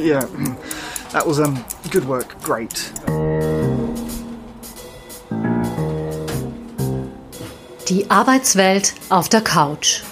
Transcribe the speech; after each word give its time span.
Yeah, 0.00 0.24
that 1.12 1.26
was 1.26 1.38
um, 1.38 1.62
good 1.90 2.08
work. 2.08 2.40
Great. 2.42 2.90
Die 7.86 8.08
Arbeitswelt 8.08 8.94
auf 9.10 9.28
der 9.28 9.42
Couch. 9.42 10.02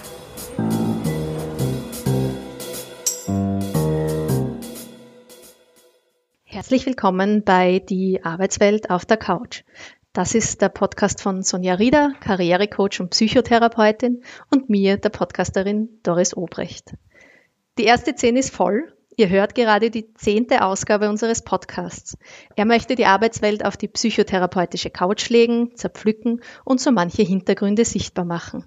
Herzlich 6.45 6.85
willkommen 6.85 7.43
bei 7.45 7.79
Die 7.79 8.23
Arbeitswelt 8.23 8.91
auf 8.91 9.07
der 9.07 9.17
Couch. 9.17 9.63
Das 10.13 10.35
ist 10.35 10.61
der 10.61 10.69
Podcast 10.69 11.23
von 11.23 11.43
Sonja 11.43 11.75
Rieder, 11.75 12.13
Karrierecoach 12.21 13.01
und 13.01 13.09
Psychotherapeutin 13.11 14.23
und 14.51 14.69
mir, 14.69 14.99
der 14.99 15.09
Podcasterin 15.09 15.89
Doris 16.03 16.37
Obrecht. 16.37 16.93
Die 17.79 17.85
erste 17.85 18.13
Szene 18.13 18.41
ist 18.41 18.55
voll. 18.55 18.93
Ihr 19.19 19.31
hört 19.31 19.57
gerade 19.57 19.91
die 19.91 20.15
zehnte 20.15 20.63
Ausgabe 20.63 21.09
unseres 21.09 21.43
Podcasts. 21.43 22.17
Er 22.55 22.65
möchte 22.65 22.95
die 22.95 23.05
Arbeitswelt 23.05 23.65
auf 23.65 23.77
die 23.77 23.89
psychotherapeutische 23.89 24.91
Couch 24.91 25.29
legen, 25.29 25.75
zerpflücken 25.75 26.41
und 26.65 26.81
so 26.81 26.93
manche 26.93 27.23
Hintergründe 27.23 27.85
sichtbar 27.85 28.25
machen. 28.25 28.65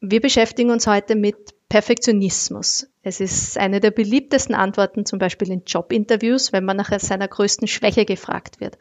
Wir 0.00 0.20
beschäftigen 0.20 0.70
uns 0.70 0.88
heute 0.88 1.14
mit 1.14 1.36
Perfektionismus. 1.68 2.88
Es 3.04 3.20
ist 3.20 3.56
eine 3.56 3.78
der 3.78 3.92
beliebtesten 3.92 4.56
Antworten 4.56 5.06
zum 5.06 5.20
Beispiel 5.20 5.52
in 5.52 5.62
Jobinterviews, 5.64 6.52
wenn 6.52 6.64
man 6.64 6.76
nach 6.76 6.90
seiner 6.98 7.28
größten 7.28 7.68
Schwäche 7.68 8.04
gefragt 8.04 8.58
wird. 8.58 8.78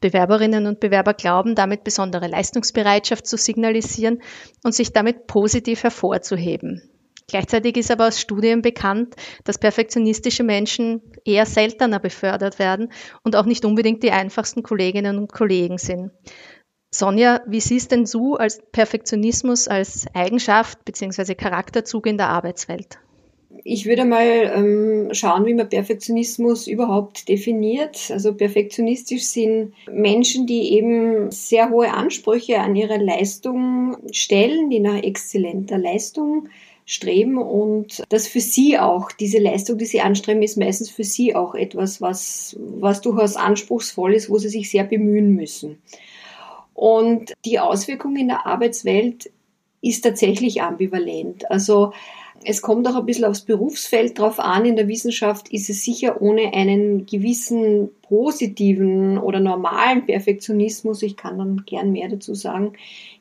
Bewerberinnen 0.00 0.66
und 0.66 0.80
Bewerber 0.80 1.14
glauben, 1.14 1.54
damit 1.54 1.84
besondere 1.84 2.26
Leistungsbereitschaft 2.26 3.28
zu 3.28 3.36
signalisieren 3.36 4.20
und 4.64 4.74
sich 4.74 4.92
damit 4.92 5.28
positiv 5.28 5.84
hervorzuheben. 5.84 6.90
Gleichzeitig 7.26 7.76
ist 7.76 7.90
aber 7.90 8.08
aus 8.08 8.20
Studien 8.20 8.62
bekannt, 8.62 9.14
dass 9.44 9.58
perfektionistische 9.58 10.42
Menschen 10.42 11.00
eher 11.24 11.46
seltener 11.46 11.98
befördert 11.98 12.58
werden 12.58 12.92
und 13.22 13.34
auch 13.34 13.46
nicht 13.46 13.64
unbedingt 13.64 14.02
die 14.02 14.10
einfachsten 14.10 14.62
Kolleginnen 14.62 15.18
und 15.18 15.32
Kollegen 15.32 15.78
sind. 15.78 16.10
Sonja, 16.94 17.40
wie 17.46 17.60
siehst 17.60 17.90
denn 17.90 18.04
du 18.04 18.36
als 18.36 18.60
Perfektionismus 18.70 19.66
als 19.66 20.06
Eigenschaft 20.14 20.84
bzw. 20.84 21.34
Charakterzug 21.34 22.06
in 22.06 22.18
der 22.18 22.28
Arbeitswelt? 22.28 22.98
Ich 23.62 23.86
würde 23.86 24.04
mal 24.04 24.52
ähm, 24.54 25.08
schauen, 25.12 25.46
wie 25.46 25.54
man 25.54 25.68
Perfektionismus 25.68 26.66
überhaupt 26.66 27.28
definiert. 27.28 28.10
Also 28.10 28.34
perfektionistisch 28.34 29.24
sind 29.24 29.72
Menschen, 29.90 30.46
die 30.46 30.72
eben 30.72 31.30
sehr 31.30 31.70
hohe 31.70 31.92
Ansprüche 31.92 32.60
an 32.60 32.76
ihre 32.76 32.98
Leistung 32.98 33.96
stellen, 34.12 34.70
die 34.70 34.80
nach 34.80 35.02
exzellenter 35.02 35.78
Leistung 35.78 36.48
streben 36.86 37.38
und 37.38 38.02
das 38.10 38.28
für 38.28 38.40
sie 38.40 38.78
auch, 38.78 39.10
diese 39.12 39.38
Leistung, 39.38 39.78
die 39.78 39.86
sie 39.86 40.00
anstreben, 40.00 40.42
ist 40.42 40.58
meistens 40.58 40.90
für 40.90 41.04
sie 41.04 41.34
auch 41.34 41.54
etwas, 41.54 42.00
was, 42.00 42.56
was 42.58 43.00
durchaus 43.00 43.36
anspruchsvoll 43.36 44.14
ist, 44.14 44.28
wo 44.28 44.38
sie 44.38 44.50
sich 44.50 44.70
sehr 44.70 44.84
bemühen 44.84 45.34
müssen. 45.34 45.82
Und 46.74 47.32
die 47.44 47.58
Auswirkung 47.58 48.16
in 48.16 48.28
der 48.28 48.46
Arbeitswelt 48.46 49.30
ist 49.80 50.02
tatsächlich 50.02 50.62
ambivalent. 50.62 51.50
Also 51.50 51.92
es 52.44 52.62
kommt 52.62 52.86
auch 52.86 52.96
ein 52.96 53.06
bisschen 53.06 53.24
aufs 53.24 53.42
Berufsfeld 53.42 54.18
drauf 54.18 54.38
an. 54.38 54.64
In 54.64 54.76
der 54.76 54.88
Wissenschaft 54.88 55.48
ist 55.48 55.70
es 55.70 55.84
sicher 55.84 56.20
ohne 56.20 56.52
einen 56.52 57.06
gewissen 57.06 57.90
positiven 58.02 59.18
oder 59.18 59.40
normalen 59.40 60.06
Perfektionismus, 60.06 61.02
ich 61.02 61.16
kann 61.16 61.38
dann 61.38 61.64
gern 61.66 61.92
mehr 61.92 62.08
dazu 62.08 62.34
sagen, 62.34 62.74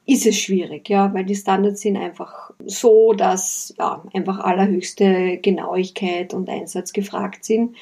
ist 0.06 0.26
es 0.26 0.38
schwierig, 0.38 0.90
ja, 0.90 1.14
weil 1.14 1.24
die 1.24 1.36
Standards 1.36 1.82
sind 1.82 1.96
einfach 1.96 2.52
so, 2.66 3.14
dass 3.14 3.74
ja, 3.80 4.04
einfach 4.14 4.40
allerhöchste 4.40 5.38
Genauigkeit 5.38 6.34
und 6.34 6.50
Einsatz 6.50 6.92
gefragt 6.92 7.46
sind. 7.46 7.76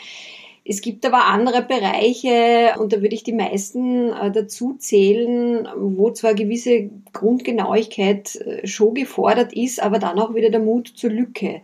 Es 0.63 0.81
gibt 0.81 1.05
aber 1.05 1.25
andere 1.25 1.63
Bereiche, 1.63 2.75
und 2.79 2.93
da 2.93 3.01
würde 3.01 3.15
ich 3.15 3.23
die 3.23 3.33
meisten 3.33 4.13
äh, 4.13 4.31
dazu 4.31 4.75
zählen, 4.75 5.67
wo 5.75 6.11
zwar 6.11 6.35
gewisse 6.35 6.89
Grundgenauigkeit 7.13 8.35
äh, 8.35 8.67
schon 8.67 8.93
gefordert 8.93 9.53
ist, 9.53 9.81
aber 9.81 9.97
dann 9.97 10.19
auch 10.19 10.35
wieder 10.35 10.51
der 10.51 10.59
Mut 10.59 10.87
zur 10.87 11.09
Lücke. 11.09 11.61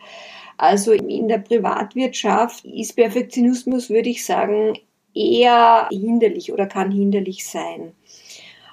Also 0.57 0.94
in 0.94 1.28
der 1.28 1.38
Privatwirtschaft 1.38 2.66
ist 2.66 2.96
Perfektionismus, 2.96 3.91
würde 3.91 4.09
ich 4.09 4.25
sagen, 4.25 4.74
eher 5.13 5.88
hinderlich 5.91 6.52
oder 6.52 6.66
kann 6.66 6.91
hinderlich 6.91 7.47
sein. 7.47 7.91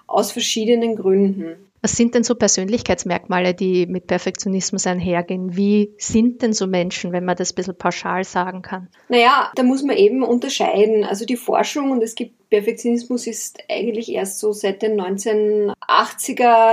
Aus 0.06 0.32
verschiedenen 0.32 0.96
Gründen. 0.96 1.56
Was 1.84 1.98
sind 1.98 2.14
denn 2.14 2.24
so 2.24 2.34
Persönlichkeitsmerkmale, 2.34 3.52
die 3.52 3.84
mit 3.84 4.06
Perfektionismus 4.06 4.86
einhergehen? 4.86 5.54
Wie 5.54 5.92
sind 5.98 6.40
denn 6.40 6.54
so 6.54 6.66
Menschen, 6.66 7.12
wenn 7.12 7.26
man 7.26 7.36
das 7.36 7.52
ein 7.52 7.56
bisschen 7.56 7.76
pauschal 7.76 8.24
sagen 8.24 8.62
kann? 8.62 8.88
Naja, 9.10 9.52
da 9.54 9.62
muss 9.64 9.82
man 9.82 9.94
eben 9.94 10.22
unterscheiden. 10.22 11.04
Also 11.04 11.26
die 11.26 11.36
Forschung 11.36 11.90
und 11.90 12.02
es 12.02 12.14
gibt 12.14 12.48
Perfektionismus 12.48 13.26
ist 13.26 13.58
eigentlich 13.68 14.10
erst 14.10 14.38
so 14.38 14.52
seit 14.52 14.80
den 14.80 14.98
1980er, 14.98 15.74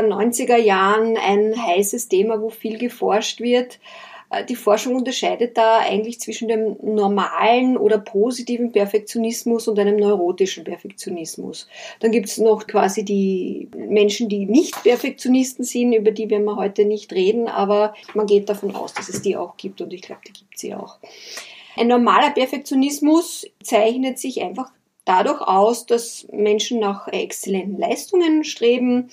90er 0.07 0.55
Jahren 0.55 1.17
ein 1.17 1.61
heißes 1.61 2.07
Thema, 2.07 2.41
wo 2.41 2.49
viel 2.49 2.77
geforscht 2.77 3.41
wird. 3.41 3.79
Äh, 4.31 4.45
die 4.45 4.55
Forschung 4.55 4.95
unterscheidet 4.95 5.57
da 5.57 5.79
eigentlich 5.79 6.19
zwischen 6.19 6.47
dem 6.47 6.77
normalen 6.81 7.77
oder 7.77 7.97
positiven 7.97 8.71
Perfektionismus 8.71 9.67
und 9.67 9.77
einem 9.77 9.97
neurotischen 9.97 10.63
Perfektionismus. 10.63 11.67
Dann 11.99 12.11
gibt 12.11 12.27
es 12.27 12.37
noch 12.37 12.65
quasi 12.65 13.03
die 13.03 13.67
Menschen, 13.75 14.29
die 14.29 14.45
nicht 14.45 14.81
Perfektionisten 14.83 15.65
sind, 15.65 15.93
über 15.93 16.11
die 16.11 16.29
werden 16.29 16.45
wir 16.45 16.55
heute 16.55 16.85
nicht 16.85 17.13
reden, 17.13 17.47
aber 17.47 17.93
man 18.13 18.25
geht 18.25 18.49
davon 18.49 18.75
aus, 18.75 18.93
dass 18.93 19.09
es 19.09 19.21
die 19.21 19.35
auch 19.35 19.57
gibt 19.57 19.81
und 19.81 19.93
ich 19.93 20.01
glaube, 20.01 20.21
die 20.27 20.33
gibt 20.33 20.57
sie 20.57 20.73
auch. 20.73 20.97
Ein 21.77 21.87
normaler 21.87 22.31
Perfektionismus 22.31 23.45
zeichnet 23.63 24.19
sich 24.19 24.41
einfach 24.41 24.71
dadurch 25.05 25.41
aus, 25.41 25.85
dass 25.85 26.27
Menschen 26.31 26.79
nach 26.79 27.07
exzellenten 27.07 27.79
Leistungen 27.79 28.43
streben 28.43 29.09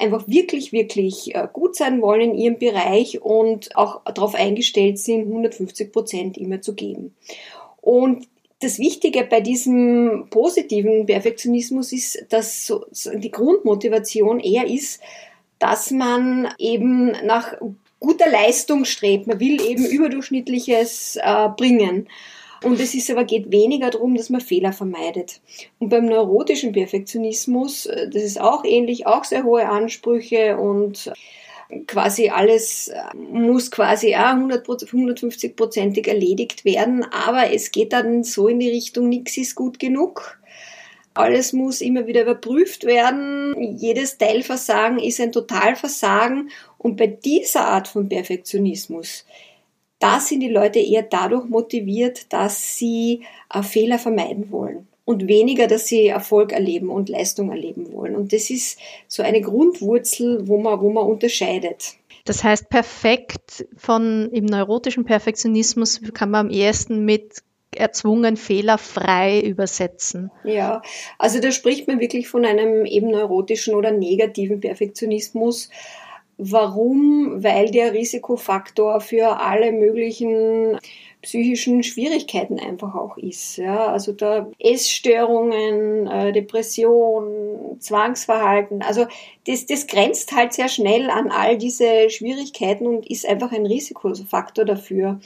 einfach 0.00 0.26
wirklich, 0.26 0.72
wirklich 0.72 1.34
äh, 1.34 1.46
gut 1.52 1.76
sein 1.76 2.02
wollen 2.02 2.32
in 2.32 2.34
ihrem 2.34 2.58
Bereich 2.58 3.22
und 3.22 3.76
auch 3.76 4.02
darauf 4.04 4.34
eingestellt 4.34 4.98
sind, 4.98 5.28
150 5.28 5.92
Prozent 5.92 6.38
immer 6.38 6.60
zu 6.60 6.74
geben. 6.74 7.14
Und 7.80 8.26
das 8.60 8.78
Wichtige 8.78 9.24
bei 9.24 9.40
diesem 9.40 10.26
positiven 10.30 11.06
Perfektionismus 11.06 11.92
ist, 11.92 12.26
dass 12.28 12.72
die 13.14 13.30
Grundmotivation 13.30 14.38
eher 14.38 14.66
ist, 14.66 15.00
dass 15.58 15.90
man 15.90 16.48
eben 16.58 17.12
nach 17.24 17.54
guter 18.00 18.30
Leistung 18.30 18.84
strebt. 18.84 19.26
Man 19.26 19.40
will 19.40 19.60
eben 19.62 19.84
überdurchschnittliches 19.86 21.16
äh, 21.22 21.48
bringen. 21.56 22.08
Und 22.62 22.78
es 22.78 22.94
ist 22.94 23.10
aber 23.10 23.24
geht 23.24 23.50
weniger 23.50 23.90
darum, 23.90 24.14
dass 24.16 24.28
man 24.28 24.40
Fehler 24.40 24.72
vermeidet. 24.72 25.40
Und 25.78 25.88
beim 25.88 26.06
neurotischen 26.06 26.72
Perfektionismus, 26.72 27.86
äh, 27.86 28.08
das 28.10 28.22
ist 28.22 28.40
auch 28.40 28.64
ähnlich, 28.64 29.06
auch 29.06 29.24
sehr 29.24 29.44
hohe 29.44 29.68
Ansprüche 29.68 30.58
und 30.58 31.12
quasi 31.86 32.28
alles 32.28 32.88
äh, 32.88 33.16
muss 33.16 33.70
quasi 33.70 34.14
auch 34.16 34.34
150-prozentig 34.34 36.08
erledigt 36.08 36.64
werden, 36.64 37.04
aber 37.04 37.52
es 37.52 37.70
geht 37.70 37.92
dann 37.92 38.24
so 38.24 38.48
in 38.48 38.58
die 38.58 38.70
Richtung, 38.70 39.08
nichts 39.08 39.36
ist 39.36 39.54
gut 39.54 39.78
genug. 39.78 40.38
Alles 41.14 41.52
muss 41.52 41.80
immer 41.80 42.06
wieder 42.06 42.22
überprüft 42.22 42.84
werden. 42.84 43.76
Jedes 43.76 44.16
Teilversagen 44.16 45.00
ist 45.00 45.20
ein 45.20 45.32
Totalversagen. 45.32 46.50
Und 46.78 46.96
bei 46.96 47.08
dieser 47.08 47.66
Art 47.66 47.88
von 47.88 48.08
Perfektionismus 48.08 49.26
da 50.00 50.18
sind 50.18 50.40
die 50.40 50.48
Leute 50.48 50.80
eher 50.80 51.02
dadurch 51.02 51.48
motiviert, 51.48 52.32
dass 52.32 52.76
sie 52.76 53.22
äh, 53.52 53.62
Fehler 53.62 53.98
vermeiden 53.98 54.50
wollen 54.50 54.88
und 55.04 55.28
weniger, 55.28 55.66
dass 55.66 55.86
sie 55.86 56.06
Erfolg 56.06 56.52
erleben 56.52 56.88
und 56.88 57.08
Leistung 57.08 57.50
erleben 57.50 57.92
wollen. 57.92 58.16
Und 58.16 58.32
das 58.32 58.50
ist 58.50 58.78
so 59.08 59.22
eine 59.22 59.40
Grundwurzel, 59.40 60.48
wo 60.48 60.58
man, 60.58 60.80
wo 60.80 60.90
man 60.90 61.06
unterscheidet. 61.06 61.94
Das 62.24 62.44
heißt, 62.44 62.68
perfekt 62.68 63.66
von 63.76 64.30
im 64.32 64.44
neurotischen 64.44 65.04
Perfektionismus 65.04 66.00
kann 66.14 66.30
man 66.30 66.46
am 66.46 66.52
ehesten 66.52 67.04
mit 67.04 67.42
erzwungen 67.74 68.36
fehlerfrei 68.36 69.40
übersetzen. 69.40 70.30
Ja, 70.44 70.82
also 71.18 71.40
da 71.40 71.52
spricht 71.52 71.86
man 71.88 72.00
wirklich 72.00 72.28
von 72.28 72.44
einem 72.44 72.84
eben 72.84 73.10
neurotischen 73.10 73.74
oder 73.74 73.90
negativen 73.90 74.60
Perfektionismus. 74.60 75.70
Warum? 76.42 77.44
Weil 77.44 77.70
der 77.70 77.92
Risikofaktor 77.92 79.00
für 79.02 79.40
alle 79.40 79.72
möglichen 79.72 80.78
psychischen 81.20 81.82
Schwierigkeiten 81.82 82.58
einfach 82.58 82.94
auch 82.94 83.18
ist. 83.18 83.58
Ja, 83.58 83.88
also 83.88 84.12
da 84.12 84.50
Essstörungen, 84.58 86.06
äh, 86.06 86.32
Depression, 86.32 87.78
Zwangsverhalten. 87.78 88.80
Also 88.80 89.06
das, 89.46 89.66
das 89.66 89.86
grenzt 89.86 90.32
halt 90.32 90.54
sehr 90.54 90.68
schnell 90.68 91.10
an 91.10 91.30
all 91.30 91.58
diese 91.58 92.08
Schwierigkeiten 92.08 92.86
und 92.86 93.10
ist 93.10 93.28
einfach 93.28 93.52
ein 93.52 93.66
Risikofaktor 93.66 94.64
dafür. 94.64 95.20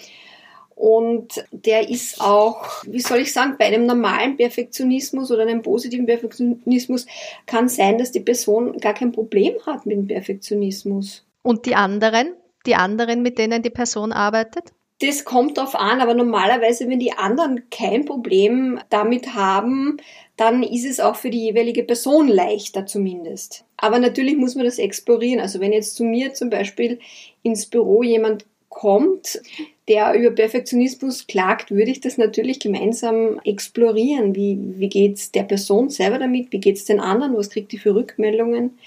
Und 0.75 1.45
der 1.53 1.89
ist 1.89 2.21
auch, 2.21 2.83
wie 2.85 3.01
soll 3.01 3.19
ich 3.19 3.33
sagen, 3.33 3.55
bei 3.59 3.67
einem 3.67 3.87
normalen 3.87 4.37
Perfektionismus 4.37 5.31
oder 5.31 5.43
einem 5.43 5.63
positiven 5.63 6.07
Perfektionismus 6.07 7.07
kann 7.47 7.69
sein, 7.69 7.99
dass 7.99 8.11
die 8.11 8.21
Person 8.21 8.79
gar 8.79 8.95
kein 8.95 9.13
Problem 9.13 9.55
hat 9.67 9.87
mit 9.87 9.97
dem 9.97 10.07
Perfektionismus. 10.09 11.25
Und 11.43 11.67
die 11.67 11.77
anderen, 11.77 12.35
die 12.67 12.75
anderen, 12.75 13.23
mit 13.23 13.39
denen 13.39 13.63
die 13.63 13.71
Person 13.71 14.13
arbeitet? 14.13 14.73
Das 15.01 15.25
kommt 15.25 15.59
drauf 15.59 15.75
an, 15.75 16.01
aber 16.01 16.15
normalerweise, 16.15 16.89
wenn 16.89 17.01
die 17.01 17.13
anderen 17.13 17.69
kein 17.69 18.05
Problem 18.05 18.81
damit 18.91 19.35
haben, 19.35 19.99
dann 20.37 20.63
ist 20.63 20.85
es 20.85 21.01
auch 21.01 21.17
für 21.17 21.31
die 21.31 21.47
jeweilige 21.47 21.83
Person 21.83 22.29
leichter 22.29 22.87
zumindest. 22.87 23.65
Aber 23.77 23.99
natürlich 23.99 24.37
muss 24.37 24.55
man 24.55 24.65
das 24.65 24.79
explorieren. 24.79 25.41
Also 25.41 25.61
wenn 25.61 25.73
jetzt 25.73 25.97
zu 25.97 26.05
mir 26.05 26.33
zum 26.33 26.49
Beispiel 26.49 27.01
ins 27.43 27.67
Büro 27.67 28.03
jemand 28.03 28.47
kommt, 28.69 29.41
der 29.89 30.15
über 30.15 30.31
Perfektionismus 30.31 31.27
klagt, 31.27 31.71
würde 31.71 31.91
ich 31.91 32.01
das 32.01 32.17
natürlich 32.17 32.59
gemeinsam 32.61 33.39
explorieren. 33.45 34.35
Wie, 34.35 34.59
wie 34.79 34.89
geht's 34.89 35.31
der 35.31 35.43
Person 35.43 35.91
selber 35.91 36.19
damit? 36.19 36.53
Wie 36.53 36.61
geht's 36.61 36.85
den 36.85 37.01
anderen? 37.01 37.37
Was 37.37 37.51
kriegt 37.51 37.73
die 37.73 37.79
für 37.79 37.95
Rückmeldungen? 37.95 38.79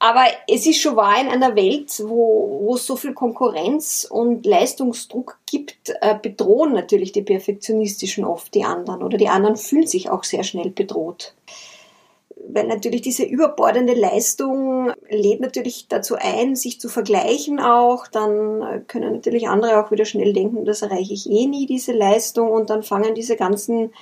Aber 0.00 0.24
es 0.46 0.64
ist 0.64 0.80
schon 0.80 0.96
wahr, 0.96 1.20
in 1.20 1.28
einer 1.28 1.56
Welt, 1.56 1.92
wo, 2.04 2.60
wo 2.62 2.76
es 2.76 2.86
so 2.86 2.94
viel 2.94 3.14
Konkurrenz 3.14 4.06
und 4.08 4.46
Leistungsdruck 4.46 5.38
gibt, 5.44 5.92
äh, 6.00 6.14
bedrohen 6.20 6.72
natürlich 6.72 7.10
die 7.10 7.22
Perfektionistischen 7.22 8.24
oft 8.24 8.54
die 8.54 8.62
anderen 8.62 9.02
oder 9.02 9.18
die 9.18 9.28
anderen 9.28 9.56
fühlen 9.56 9.88
sich 9.88 10.08
auch 10.08 10.22
sehr 10.22 10.44
schnell 10.44 10.70
bedroht. 10.70 11.34
Weil 12.50 12.66
natürlich 12.66 13.02
diese 13.02 13.24
überbordende 13.24 13.92
Leistung 13.92 14.92
lädt 15.10 15.40
natürlich 15.40 15.86
dazu 15.88 16.16
ein, 16.16 16.56
sich 16.56 16.80
zu 16.80 16.88
vergleichen 16.88 17.60
auch. 17.60 18.06
Dann 18.06 18.62
äh, 18.62 18.80
können 18.86 19.12
natürlich 19.12 19.48
andere 19.48 19.84
auch 19.84 19.90
wieder 19.90 20.06
schnell 20.06 20.32
denken, 20.32 20.64
das 20.64 20.82
erreiche 20.82 21.12
ich 21.12 21.28
eh 21.28 21.46
nie, 21.46 21.66
diese 21.66 21.92
Leistung. 21.92 22.50
Und 22.50 22.70
dann 22.70 22.82
fangen 22.82 23.14
diese 23.14 23.36
ganzen 23.36 23.92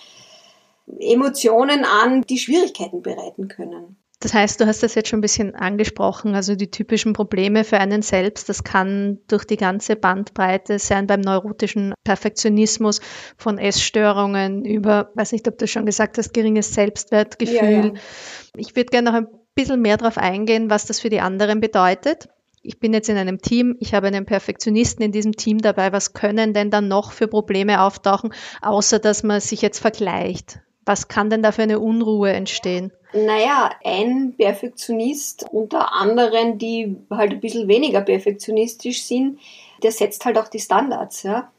Emotionen 1.01 1.85
an, 1.85 2.23
die 2.23 2.39
Schwierigkeiten 2.39 3.03
bereiten 3.03 3.49
können. 3.49 3.97
Das 4.21 4.33
heißt, 4.33 4.61
du 4.61 4.67
hast 4.67 4.83
das 4.83 4.95
jetzt 4.95 5.11
schon 5.11 5.19
ein 5.19 5.23
bisschen 5.23 5.55
angesprochen, 5.55 6.35
also 6.35 6.55
die 6.55 6.71
typischen 6.71 7.13
Probleme 7.13 7.65
für 7.65 7.79
einen 7.79 8.01
selbst. 8.01 8.49
Das 8.49 8.65
kann 8.65 9.19
durch 9.29 9.45
die 9.45 9.59
ganze 9.59 9.95
Bandbreite 9.95 10.79
sein 10.79 11.07
beim 11.07 11.21
neurotischen 11.21 11.93
Perfektionismus 12.03 13.01
von 13.37 13.59
Essstörungen 13.59 14.65
über, 14.65 15.11
weiß 15.15 15.33
nicht, 15.33 15.47
ob 15.49 15.59
du 15.59 15.67
schon 15.67 15.85
gesagt 15.85 16.17
hast, 16.17 16.33
geringes 16.33 16.73
Selbstwertgefühl. 16.73 17.57
Ja, 17.57 17.87
ja. 17.87 17.93
Ich 18.57 18.75
würde 18.75 18.91
gerne 18.91 19.11
noch 19.11 19.19
ein 19.19 19.27
bisschen 19.55 19.83
mehr 19.83 19.99
darauf 19.99 20.17
eingehen, 20.17 20.71
was 20.71 20.87
das 20.87 21.01
für 21.01 21.11
die 21.11 21.21
anderen 21.21 21.61
bedeutet. 21.61 22.29
Ich 22.63 22.81
bin 22.81 22.95
jetzt 22.95 23.11
in 23.11 23.19
einem 23.19 23.43
Team, 23.43 23.77
ich 23.81 23.93
habe 23.93 24.07
einen 24.07 24.25
Perfektionisten 24.25 25.05
in 25.05 25.13
diesem 25.13 25.33
Team 25.33 25.59
dabei. 25.59 25.93
Was 25.93 26.15
können 26.15 26.55
denn 26.55 26.71
dann 26.71 26.89
noch 26.89 27.13
für 27.13 27.29
Probleme 27.29 27.83
auftauchen, 27.83 28.33
außer 28.63 28.99
dass 28.99 29.23
man 29.23 29.41
sich 29.41 29.61
jetzt 29.61 29.79
vergleicht? 29.79 30.61
Was 30.87 31.09
kann 31.09 31.31
denn 31.31 31.43
da 31.43 31.53
für 31.53 31.63
eine 31.63 31.81
Unruhe 31.81 32.33
entstehen? 32.33 32.93
Naja, 33.13 33.71
ein 33.85 34.35
Perfektionist 34.37 35.45
unter 35.51 35.93
anderen, 35.93 36.59
die 36.59 36.97
halt 37.11 37.33
ein 37.33 37.41
bisschen 37.41 37.67
weniger 37.67 38.01
perfektionistisch 38.01 39.03
sind, 39.03 39.39
der 39.83 39.91
setzt 39.91 40.25
halt 40.25 40.39
auch 40.39 40.49
die 40.49 40.61
Standards, 40.61 41.25
ja. 41.25 41.51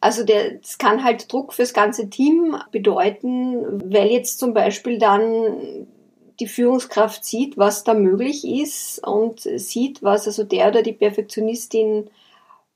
Also 0.00 0.24
der, 0.24 0.52
das 0.52 0.78
kann 0.78 1.04
halt 1.04 1.32
Druck 1.32 1.52
fürs 1.52 1.74
ganze 1.74 2.08
Team 2.08 2.56
bedeuten, 2.70 3.92
weil 3.92 4.10
jetzt 4.10 4.38
zum 4.38 4.54
Beispiel 4.54 4.98
dann 4.98 5.86
die 6.40 6.46
Führungskraft 6.46 7.24
sieht, 7.24 7.56
was 7.56 7.84
da 7.84 7.94
möglich 7.94 8.46
ist 8.46 9.06
und 9.06 9.40
sieht, 9.40 10.02
was 10.02 10.26
also 10.26 10.44
der 10.44 10.68
oder 10.68 10.82
die 10.82 10.92
Perfektionistin 10.92 12.10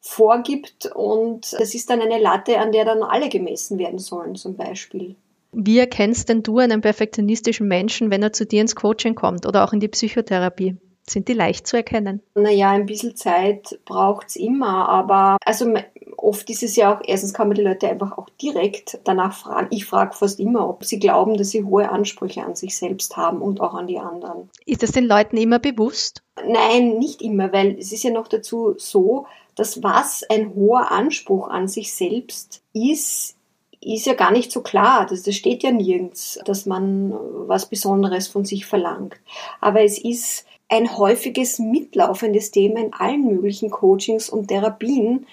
vorgibt 0.01 0.91
und 0.95 1.53
das 1.53 1.75
ist 1.75 1.91
dann 1.91 2.01
eine 2.01 2.19
Latte, 2.19 2.59
an 2.59 2.73
der 2.73 2.87
dann 2.87 3.03
alle 3.03 3.29
gemessen 3.29 3.79
werden 3.79 3.99
sollen 3.99 4.35
zum 4.35 4.57
Beispiel. 4.57 5.15
Wie 5.53 5.79
erkennst 5.79 6.29
denn 6.29 6.43
du 6.43 6.59
einen 6.59 6.81
perfektionistischen 6.81 7.67
Menschen, 7.67 8.11
wenn 8.11 8.23
er 8.23 8.33
zu 8.33 8.47
dir 8.47 8.61
ins 8.61 8.77
Coaching 8.77 9.15
kommt 9.15 9.47
oder 9.47 9.65
auch 9.65 9.73
in 9.73 9.81
die 9.81 9.89
Psychotherapie? 9.89 10.77
Sind 11.09 11.27
die 11.27 11.33
leicht 11.33 11.67
zu 11.67 11.77
erkennen? 11.77 12.23
Naja, 12.35 12.71
ein 12.71 12.87
bisschen 12.87 13.17
Zeit 13.17 13.81
braucht 13.85 14.29
es 14.29 14.37
immer, 14.37 14.89
aber 14.89 15.39
also 15.45 15.75
oft 16.17 16.49
ist 16.51 16.63
es 16.63 16.77
ja 16.77 16.95
auch, 16.95 17.01
erstens 17.05 17.35
kann 17.35 17.49
man 17.49 17.57
die 17.57 17.63
Leute 17.63 17.89
einfach 17.89 18.17
auch 18.17 18.29
direkt 18.41 19.01
danach 19.05 19.35
fragen. 19.35 19.69
Ich 19.71 19.87
frage 19.87 20.15
fast 20.15 20.39
immer, 20.39 20.69
ob 20.69 20.85
sie 20.85 21.01
glauben, 21.01 21.37
dass 21.37 21.51
sie 21.51 21.65
hohe 21.65 21.91
Ansprüche 21.91 22.45
an 22.45 22.55
sich 22.55 22.77
selbst 22.77 23.17
haben 23.17 23.43
und 23.43 23.61
auch 23.61 23.75
an 23.75 23.89
die 23.89 23.99
anderen. 23.99 24.51
Ist 24.67 24.85
das 24.85 24.93
den 24.93 25.07
Leuten 25.07 25.37
immer 25.37 25.59
bewusst? 25.59 26.23
Nein, 26.47 26.99
nicht 26.99 27.23
immer, 27.23 27.53
weil 27.53 27.77
es 27.79 27.93
ist 27.93 28.05
ja 28.05 28.11
noch 28.11 28.29
dazu 28.29 28.75
so, 28.77 29.27
dass 29.57 29.83
was 29.83 30.23
ein 30.31 30.55
hoher 30.55 30.93
Anspruch 30.93 31.49
an 31.49 31.67
sich 31.67 31.93
selbst 31.93 32.63
ist, 32.73 33.37
ist 33.81 34.07
ja 34.07 34.15
gar 34.15 34.31
nicht 34.31 34.53
so 34.53 34.61
klar. 34.61 35.07
Das, 35.09 35.23
das 35.23 35.35
steht 35.35 35.63
ja 35.63 35.71
nirgends, 35.71 36.39
dass 36.45 36.67
man 36.67 37.15
was 37.47 37.67
Besonderes 37.67 38.29
von 38.29 38.45
sich 38.45 38.67
verlangt. 38.67 39.17
Aber 39.61 39.83
es 39.83 39.99
ist 39.99 40.45
ein 40.69 40.97
häufiges 40.97 41.59
mitlaufendes 41.59 42.51
Thema 42.51 42.81
in 42.81 42.93
allen 42.93 43.27
möglichen 43.27 43.71
Coachings 43.71 44.31
und 44.31 44.49
Therapien, 44.49 45.27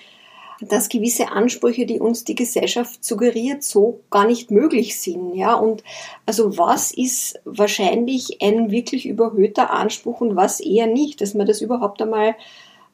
dass 0.60 0.90
gewisse 0.90 1.32
Ansprüche, 1.32 1.86
die 1.86 2.00
uns 2.00 2.24
die 2.24 2.34
Gesellschaft 2.34 3.06
suggeriert, 3.06 3.64
so 3.64 4.00
gar 4.10 4.26
nicht 4.26 4.50
möglich 4.50 5.00
sind, 5.00 5.36
ja. 5.36 5.54
Und 5.54 5.84
also 6.26 6.58
was 6.58 6.92
ist 6.92 7.40
wahrscheinlich 7.46 8.42
ein 8.42 8.72
wirklich 8.72 9.06
überhöhter 9.06 9.72
Anspruch 9.72 10.22
und 10.22 10.36
was 10.36 10.60
eher 10.60 10.88
nicht, 10.88 11.22
dass 11.22 11.36
wir 11.36 11.46
das 11.46 11.62
überhaupt 11.62 12.02
einmal 12.02 12.36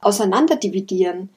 auseinander 0.02 0.58
dividieren. 0.58 1.30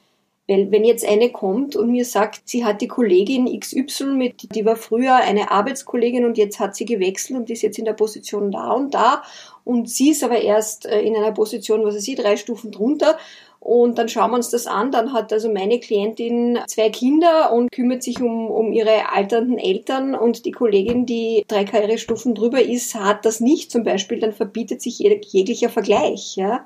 Weil 0.47 0.71
wenn 0.71 0.85
jetzt 0.85 1.05
eine 1.05 1.29
kommt 1.29 1.75
und 1.75 1.91
mir 1.91 2.05
sagt, 2.05 2.41
sie 2.45 2.63
hat 2.63 2.81
die 2.81 2.87
Kollegin 2.87 3.59
XY 3.59 4.15
mit, 4.15 4.55
die 4.55 4.65
war 4.65 4.77
früher 4.77 5.15
eine 5.15 5.51
Arbeitskollegin 5.51 6.25
und 6.25 6.37
jetzt 6.37 6.59
hat 6.59 6.75
sie 6.75 6.85
gewechselt 6.85 7.39
und 7.39 7.49
ist 7.49 7.63
jetzt 7.63 7.77
in 7.77 7.85
der 7.85 7.93
Position 7.93 8.51
da 8.51 8.71
und 8.71 8.93
da 8.93 9.23
und 9.65 9.89
sie 9.89 10.11
ist 10.11 10.23
aber 10.23 10.39
erst 10.39 10.85
äh, 10.85 11.01
in 11.01 11.15
einer 11.15 11.33
Position, 11.33 11.83
was 11.83 11.95
weiß 11.95 12.07
ich, 12.07 12.15
drei 12.15 12.37
Stufen 12.37 12.71
drunter 12.71 13.17
und 13.59 13.97
dann 13.97 14.07
schauen 14.07 14.31
wir 14.31 14.37
uns 14.37 14.49
das 14.49 14.65
an. 14.65 14.91
Dann 14.91 15.11
hat 15.11 15.33
also 15.33 15.51
meine 15.51 15.79
Klientin 15.79 16.59
zwei 16.67 16.89
Kinder 16.89 17.51
und 17.51 17.69
kümmert 17.69 18.01
sich 18.01 18.21
um, 18.21 18.49
um 18.49 18.71
ihre 18.71 19.11
alternden 19.11 19.57
Eltern 19.57 20.15
und 20.15 20.45
die 20.45 20.51
Kollegin, 20.51 21.05
die 21.05 21.43
drei 21.49 21.65
Karrierestufen 21.65 22.33
drüber 22.33 22.61
ist, 22.61 22.95
hat 22.95 23.25
das 23.25 23.41
nicht 23.41 23.69
zum 23.69 23.83
Beispiel. 23.83 24.19
Dann 24.19 24.31
verbietet 24.31 24.81
sich 24.81 24.99
jeglicher 24.99 25.69
Vergleich. 25.69 26.37
Ja? 26.37 26.65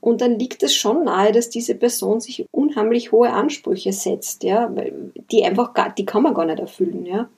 Und 0.00 0.22
dann 0.22 0.38
liegt 0.38 0.62
es 0.62 0.74
schon 0.74 1.04
nahe, 1.04 1.32
dass 1.32 1.50
diese 1.50 1.74
Person 1.74 2.20
sich 2.20 2.46
unheimlich 2.50 3.12
hohe 3.12 3.30
Ansprüche 3.30 3.92
setzt, 3.92 4.42
ja, 4.44 4.72
die 5.30 5.44
einfach 5.44 5.74
gar, 5.74 5.94
die 5.94 6.06
kann 6.06 6.22
man 6.22 6.34
gar 6.34 6.46
nicht 6.46 6.58
erfüllen, 6.58 7.04
ja. 7.04 7.28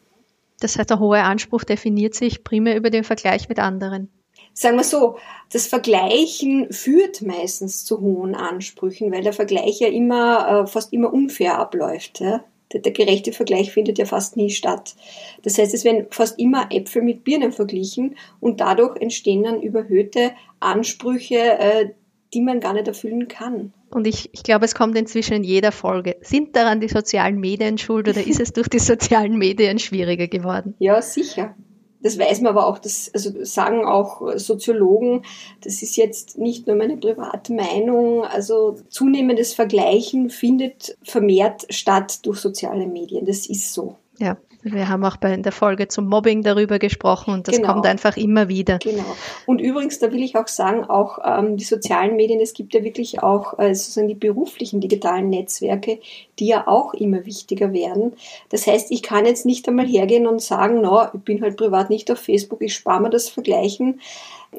Das 0.60 0.78
heißt, 0.78 0.90
der 0.90 1.00
hohe 1.00 1.20
Anspruch 1.20 1.64
definiert 1.64 2.14
sich 2.14 2.44
primär 2.44 2.76
über 2.76 2.90
den 2.90 3.02
Vergleich 3.02 3.48
mit 3.48 3.58
anderen. 3.58 4.10
Sagen 4.54 4.76
wir 4.76 4.84
so, 4.84 5.16
das 5.50 5.66
Vergleichen 5.66 6.72
führt 6.72 7.22
meistens 7.22 7.84
zu 7.84 8.00
hohen 8.00 8.34
Ansprüchen, 8.34 9.10
weil 9.10 9.22
der 9.22 9.32
Vergleich 9.32 9.80
ja 9.80 9.88
immer, 9.88 10.62
äh, 10.62 10.66
fast 10.66 10.92
immer 10.92 11.12
unfair 11.12 11.58
abläuft, 11.58 12.20
ja. 12.20 12.44
Der, 12.72 12.80
der 12.80 12.92
gerechte 12.92 13.32
Vergleich 13.32 13.72
findet 13.72 13.98
ja 13.98 14.06
fast 14.06 14.36
nie 14.36 14.50
statt. 14.50 14.94
Das 15.42 15.58
heißt, 15.58 15.74
es 15.74 15.84
werden 15.84 16.06
fast 16.10 16.38
immer 16.38 16.68
Äpfel 16.70 17.02
mit 17.02 17.24
Birnen 17.24 17.52
verglichen 17.52 18.16
und 18.40 18.60
dadurch 18.60 18.96
entstehen 18.96 19.42
dann 19.42 19.60
überhöhte 19.60 20.32
Ansprüche, 20.60 21.58
äh, 21.58 21.90
die 22.34 22.40
man 22.40 22.60
gar 22.60 22.72
nicht 22.72 22.88
erfüllen 22.88 23.28
kann. 23.28 23.72
Und 23.90 24.06
ich, 24.06 24.30
ich 24.32 24.42
glaube, 24.42 24.64
es 24.64 24.74
kommt 24.74 24.96
inzwischen 24.96 25.34
in 25.34 25.44
jeder 25.44 25.72
Folge. 25.72 26.16
Sind 26.22 26.56
daran 26.56 26.80
die 26.80 26.88
sozialen 26.88 27.38
Medien 27.38 27.78
schuld 27.78 28.08
oder 28.08 28.26
ist 28.26 28.40
es 28.40 28.52
durch 28.52 28.68
die 28.68 28.78
sozialen 28.78 29.36
Medien 29.36 29.78
schwieriger 29.78 30.28
geworden? 30.28 30.74
Ja, 30.82 31.00
sicher. 31.00 31.54
Das 32.02 32.18
weiß 32.18 32.40
man 32.40 32.50
aber 32.56 32.66
auch, 32.66 32.78
das 32.78 33.10
also 33.14 33.44
sagen 33.44 33.84
auch 33.84 34.36
Soziologen, 34.36 35.24
das 35.62 35.82
ist 35.82 35.96
jetzt 35.96 36.36
nicht 36.36 36.66
nur 36.66 36.74
meine 36.74 36.96
private 36.96 37.52
Meinung, 37.52 38.24
also 38.24 38.76
zunehmendes 38.88 39.54
Vergleichen 39.54 40.28
findet 40.28 40.96
vermehrt 41.04 41.66
statt 41.70 42.26
durch 42.26 42.40
soziale 42.40 42.88
Medien. 42.88 43.24
Das 43.24 43.46
ist 43.46 43.72
so. 43.72 43.96
Ja, 44.18 44.36
wir 44.62 44.88
haben 44.88 45.04
auch 45.04 45.16
bei 45.16 45.34
in 45.34 45.42
der 45.42 45.52
Folge 45.52 45.88
zum 45.88 46.06
Mobbing 46.08 46.42
darüber 46.42 46.78
gesprochen 46.78 47.34
und 47.34 47.48
das 47.48 47.56
genau. 47.56 47.72
kommt 47.72 47.86
einfach 47.86 48.16
immer 48.16 48.48
wieder. 48.48 48.78
Genau. 48.78 49.04
Und 49.46 49.60
übrigens, 49.60 49.98
da 49.98 50.12
will 50.12 50.22
ich 50.22 50.36
auch 50.36 50.48
sagen, 50.48 50.84
auch 50.84 51.18
ähm, 51.24 51.56
die 51.56 51.64
sozialen 51.64 52.16
Medien, 52.16 52.40
es 52.40 52.52
gibt 52.54 52.74
ja 52.74 52.84
wirklich 52.84 53.22
auch 53.22 53.58
äh, 53.58 53.74
sozusagen 53.74 54.08
die 54.08 54.14
beruflichen 54.14 54.80
digitalen 54.80 55.30
Netzwerke, 55.30 55.98
die 56.38 56.46
ja 56.46 56.66
auch 56.68 56.94
immer 56.94 57.26
wichtiger 57.26 57.72
werden. 57.72 58.12
Das 58.50 58.66
heißt, 58.66 58.90
ich 58.90 59.02
kann 59.02 59.26
jetzt 59.26 59.46
nicht 59.46 59.66
einmal 59.68 59.86
hergehen 59.86 60.26
und 60.26 60.40
sagen, 60.40 60.80
na, 60.82 61.10
ich 61.12 61.20
bin 61.20 61.42
halt 61.42 61.56
privat 61.56 61.90
nicht 61.90 62.10
auf 62.10 62.18
Facebook, 62.18 62.62
ich 62.62 62.74
spare 62.74 63.02
mir 63.02 63.10
das 63.10 63.28
Vergleichen 63.28 64.00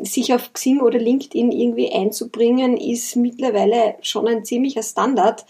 sich 0.02 0.34
auf 0.34 0.54
Xing 0.54 0.82
oder 0.82 0.98
LinkedIn 0.98 1.52
irgendwie 1.52 1.92
einzubringen, 1.92 2.78
ist 2.78 3.16
mittlerweile 3.16 3.96
schon 4.02 4.28
ein 4.28 4.44
ziemlicher 4.44 4.82
Standard. 4.82 5.46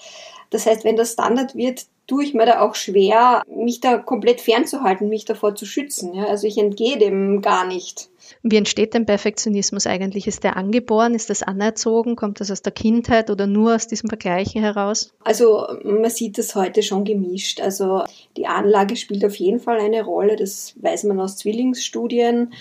Das 0.53 0.67
heißt, 0.67 0.83
wenn 0.83 0.95
das 0.95 1.13
Standard 1.13 1.55
wird, 1.55 1.87
tue 2.05 2.23
ich 2.23 2.35
mir 2.35 2.45
da 2.45 2.61
auch 2.61 2.75
schwer, 2.75 3.41
mich 3.47 3.79
da 3.79 3.97
komplett 3.97 4.39
fernzuhalten, 4.39 5.09
mich 5.09 5.25
davor 5.25 5.55
zu 5.55 5.65
schützen. 5.65 6.13
Ja? 6.13 6.25
Also 6.25 6.45
ich 6.45 6.59
entgehe 6.59 6.99
dem 6.99 7.41
gar 7.41 7.65
nicht. 7.65 8.09
Wie 8.43 8.57
entsteht 8.57 8.93
denn 8.93 9.07
Perfektionismus 9.07 9.87
eigentlich? 9.87 10.27
Ist 10.27 10.43
der 10.43 10.55
angeboren? 10.55 11.15
Ist 11.15 11.31
das 11.31 11.41
anerzogen? 11.41 12.15
Kommt 12.15 12.39
das 12.39 12.51
aus 12.51 12.61
der 12.61 12.71
Kindheit 12.71 13.31
oder 13.31 13.47
nur 13.47 13.73
aus 13.73 13.87
diesem 13.87 14.09
Vergleichen 14.09 14.61
heraus? 14.61 15.11
Also 15.23 15.65
man 15.83 16.11
sieht 16.11 16.37
das 16.37 16.53
heute 16.53 16.83
schon 16.83 17.03
gemischt. 17.03 17.59
Also 17.59 18.03
die 18.37 18.45
Anlage 18.45 18.95
spielt 18.95 19.25
auf 19.25 19.35
jeden 19.37 19.59
Fall 19.59 19.79
eine 19.79 20.03
Rolle. 20.03 20.35
Das 20.35 20.75
weiß 20.79 21.05
man 21.05 21.19
aus 21.19 21.37
Zwillingsstudien. 21.37 22.53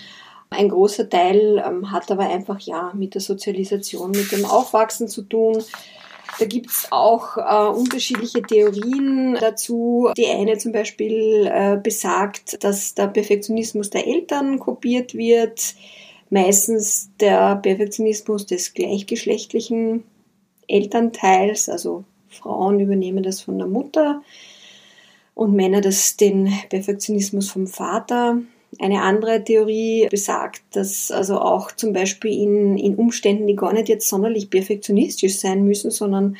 Ein 0.49 0.69
großer 0.69 1.09
Teil 1.09 1.63
ähm, 1.63 1.91
hat 1.91 2.09
aber 2.09 2.27
einfach 2.27 2.59
ja 2.59 2.91
mit 2.95 3.13
der 3.13 3.21
Sozialisation, 3.21 4.11
mit 4.11 4.31
dem 4.31 4.45
Aufwachsen 4.45 5.07
zu 5.07 5.21
tun 5.21 5.63
Da 6.39 6.45
gibt's 6.45 6.87
auch 6.91 7.37
äh, 7.37 7.75
unterschiedliche 7.75 8.41
Theorien 8.41 9.37
dazu. 9.39 10.09
Die 10.17 10.27
eine 10.27 10.57
zum 10.57 10.71
Beispiel 10.71 11.49
äh, 11.51 11.77
besagt, 11.81 12.63
dass 12.63 12.95
der 12.95 13.07
Perfektionismus 13.07 13.89
der 13.89 14.07
Eltern 14.07 14.59
kopiert 14.59 15.13
wird, 15.13 15.75
meistens 16.29 17.09
der 17.19 17.57
Perfektionismus 17.57 18.45
des 18.45 18.73
gleichgeschlechtlichen 18.73 20.03
Elternteils, 20.67 21.69
also 21.69 22.03
Frauen 22.29 22.79
übernehmen 22.79 23.23
das 23.23 23.41
von 23.41 23.57
der 23.57 23.67
Mutter 23.67 24.23
und 25.35 25.53
Männer 25.53 25.81
das 25.81 26.17
den 26.17 26.51
Perfektionismus 26.69 27.49
vom 27.49 27.67
Vater. 27.67 28.39
Eine 28.79 29.01
andere 29.01 29.43
Theorie 29.43 30.07
besagt, 30.09 30.61
dass 30.71 31.11
also 31.11 31.39
auch 31.39 31.71
zum 31.71 31.93
Beispiel 31.93 32.33
in, 32.33 32.77
in 32.77 32.95
Umständen, 32.95 33.47
die 33.47 33.55
gar 33.55 33.73
nicht 33.73 33.89
jetzt 33.89 34.09
sonderlich 34.09 34.49
perfektionistisch 34.49 35.37
sein 35.37 35.63
müssen, 35.63 35.91
sondern 35.91 36.37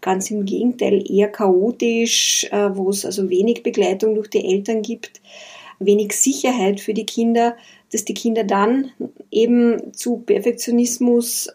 ganz 0.00 0.30
im 0.30 0.44
Gegenteil 0.44 1.04
eher 1.10 1.28
chaotisch, 1.28 2.44
äh, 2.50 2.76
wo 2.76 2.90
es 2.90 3.04
also 3.04 3.28
wenig 3.28 3.62
Begleitung 3.62 4.14
durch 4.14 4.28
die 4.28 4.44
Eltern 4.44 4.82
gibt, 4.82 5.20
wenig 5.78 6.12
Sicherheit 6.12 6.80
für 6.80 6.94
die 6.94 7.06
Kinder, 7.06 7.56
dass 7.92 8.04
die 8.04 8.14
Kinder 8.14 8.44
dann 8.44 8.92
eben 9.30 9.92
zu 9.92 10.18
Perfektionismus 10.18 11.50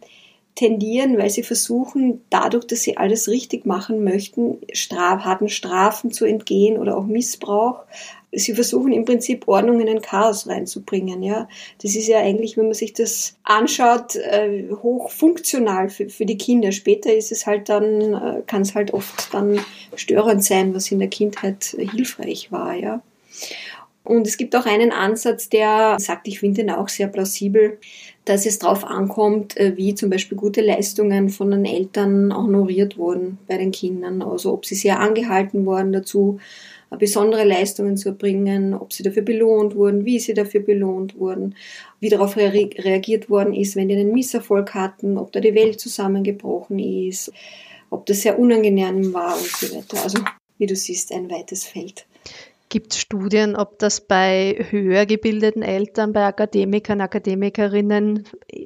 tendieren, 0.56 1.18
weil 1.18 1.30
sie 1.30 1.44
versuchen, 1.44 2.22
dadurch, 2.30 2.66
dass 2.66 2.82
sie 2.82 2.98
alles 2.98 3.30
richtig 3.30 3.66
machen 3.66 4.04
möchten, 4.04 4.58
harten 4.92 5.50
Strafen 5.50 6.12
zu 6.12 6.26
entgehen 6.26 6.78
oder 6.78 6.98
auch 6.98 7.06
Missbrauch. 7.06 7.80
Sie 8.34 8.54
versuchen 8.54 8.94
im 8.94 9.04
Prinzip 9.04 9.48
Ordnung 9.48 9.82
in 9.82 9.90
ein 9.90 10.02
Chaos 10.02 10.48
reinzubringen. 10.48 11.22
Ja, 11.22 11.50
das 11.82 11.96
ist 11.96 12.08
ja 12.08 12.20
eigentlich, 12.20 12.56
wenn 12.56 12.66
man 12.66 12.74
sich 12.74 12.94
das 12.94 13.36
anschaut, 13.44 14.16
äh, 14.16 14.70
hochfunktional 14.72 15.90
für, 15.90 16.08
für 16.10 16.26
die 16.26 16.38
Kinder. 16.38 16.72
Später 16.72 17.14
ist 17.14 17.32
es 17.32 17.46
halt 17.46 17.68
dann, 17.68 18.14
äh, 18.14 18.42
kann 18.48 18.62
es 18.62 18.74
halt 18.74 18.94
oft 18.94 19.34
dann 19.34 19.60
störend 19.96 20.44
sein, 20.44 20.74
was 20.74 20.92
in 20.92 21.00
der 21.00 21.10
Kindheit 21.10 21.76
hilfreich 21.78 22.52
war. 22.52 22.74
Ja. 22.74 23.02
Und 24.04 24.26
es 24.26 24.38
gibt 24.38 24.56
auch 24.56 24.66
einen 24.66 24.92
Ansatz, 24.92 25.50
der 25.50 25.98
sagt, 26.00 26.28
ich 26.28 26.40
finde 26.40 26.62
ihn 26.62 26.72
auch 26.72 26.90
sehr 26.90 27.08
plausibel, 27.08 27.78
dass 28.26 28.46
es 28.46 28.58
darauf 28.58 28.84
ankommt, 28.84 29.58
äh, 29.58 29.78
wie 29.78 29.94
zum 29.94 30.10
Beispiel 30.10 30.38
gute 30.38 30.62
Leistungen 30.62 31.30
von 31.30 31.52
den 31.52 31.66
Eltern 31.66 32.36
honoriert 32.36 32.98
wurden 32.98 33.38
bei 33.48 33.58
den 33.58 33.72
Kindern. 33.72 34.22
Also 34.22 34.54
ob 34.54 34.66
sie 34.66 34.76
sehr 34.76 35.00
angehalten 35.00 35.66
wurden 35.66 35.92
dazu, 35.92 36.40
äh, 36.90 36.98
besondere 36.98 37.44
Leistungen 37.44 37.96
zu 37.96 38.10
erbringen, 38.10 38.74
ob 38.74 38.92
sie 38.92 39.04
dafür 39.04 39.22
belohnt 39.22 39.76
wurden, 39.76 40.04
wie 40.04 40.20
sie 40.20 40.34
dafür 40.34 40.62
belohnt 40.62 41.18
wurden, 41.20 41.56
wie 42.00 42.10
darauf 42.10 42.38
reagiert 42.38 43.30
worden 43.30 43.54
ist, 43.54 43.76
wenn 43.76 43.88
die 43.88 43.96
einen 43.96 44.14
Misserfolg 44.14 44.74
hatten, 44.74 45.20
ob 45.20 45.32
da 45.32 45.40
die 45.40 45.54
Welt 45.54 45.80
zusammengebrochen 45.80 46.80
ist, 46.80 47.32
ob 47.92 48.08
das 48.08 48.24
sehr 48.24 48.40
unangenehm 48.40 49.14
war 49.14 49.36
und 49.36 49.46
so 49.46 49.76
weiter. 49.76 50.04
Also 50.04 50.20
wie 50.58 50.66
du 50.66 50.76
siehst, 50.76 51.12
ein 51.12 51.30
weites 51.30 51.66
Feld. 51.66 52.06
Gibt 52.72 52.94
es 52.94 53.02
Studien, 53.02 53.58
ob 53.58 53.80
das 53.80 54.00
bei 54.00 54.66
höher 54.70 55.06
gebildeten 55.06 55.62
Eltern, 55.62 56.14
bei 56.14 56.24
Akademikern, 56.24 57.02
Akademikerinnen 57.02 58.24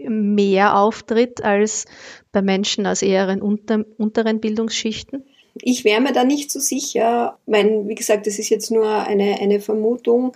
mehr 0.08 0.78
auftritt 0.78 1.44
als 1.44 1.86
bei 2.32 2.44
Menschen 2.44 2.86
aus 2.86 3.02
eher 3.02 3.36
unter, 3.42 3.84
unteren 3.98 4.40
Bildungsschichten? 4.40 5.26
Ich 5.56 5.86
wäre 5.86 6.02
mir 6.02 6.14
da 6.14 6.24
nicht 6.24 6.52
so 6.52 6.60
sicher. 6.60 7.40
Mein, 7.48 7.88
wie 7.88 7.96
gesagt, 7.96 8.28
das 8.28 8.38
ist 8.38 8.50
jetzt 8.50 8.70
nur 8.70 8.88
eine, 8.88 9.40
eine 9.42 9.60
Vermutung, 9.60 10.34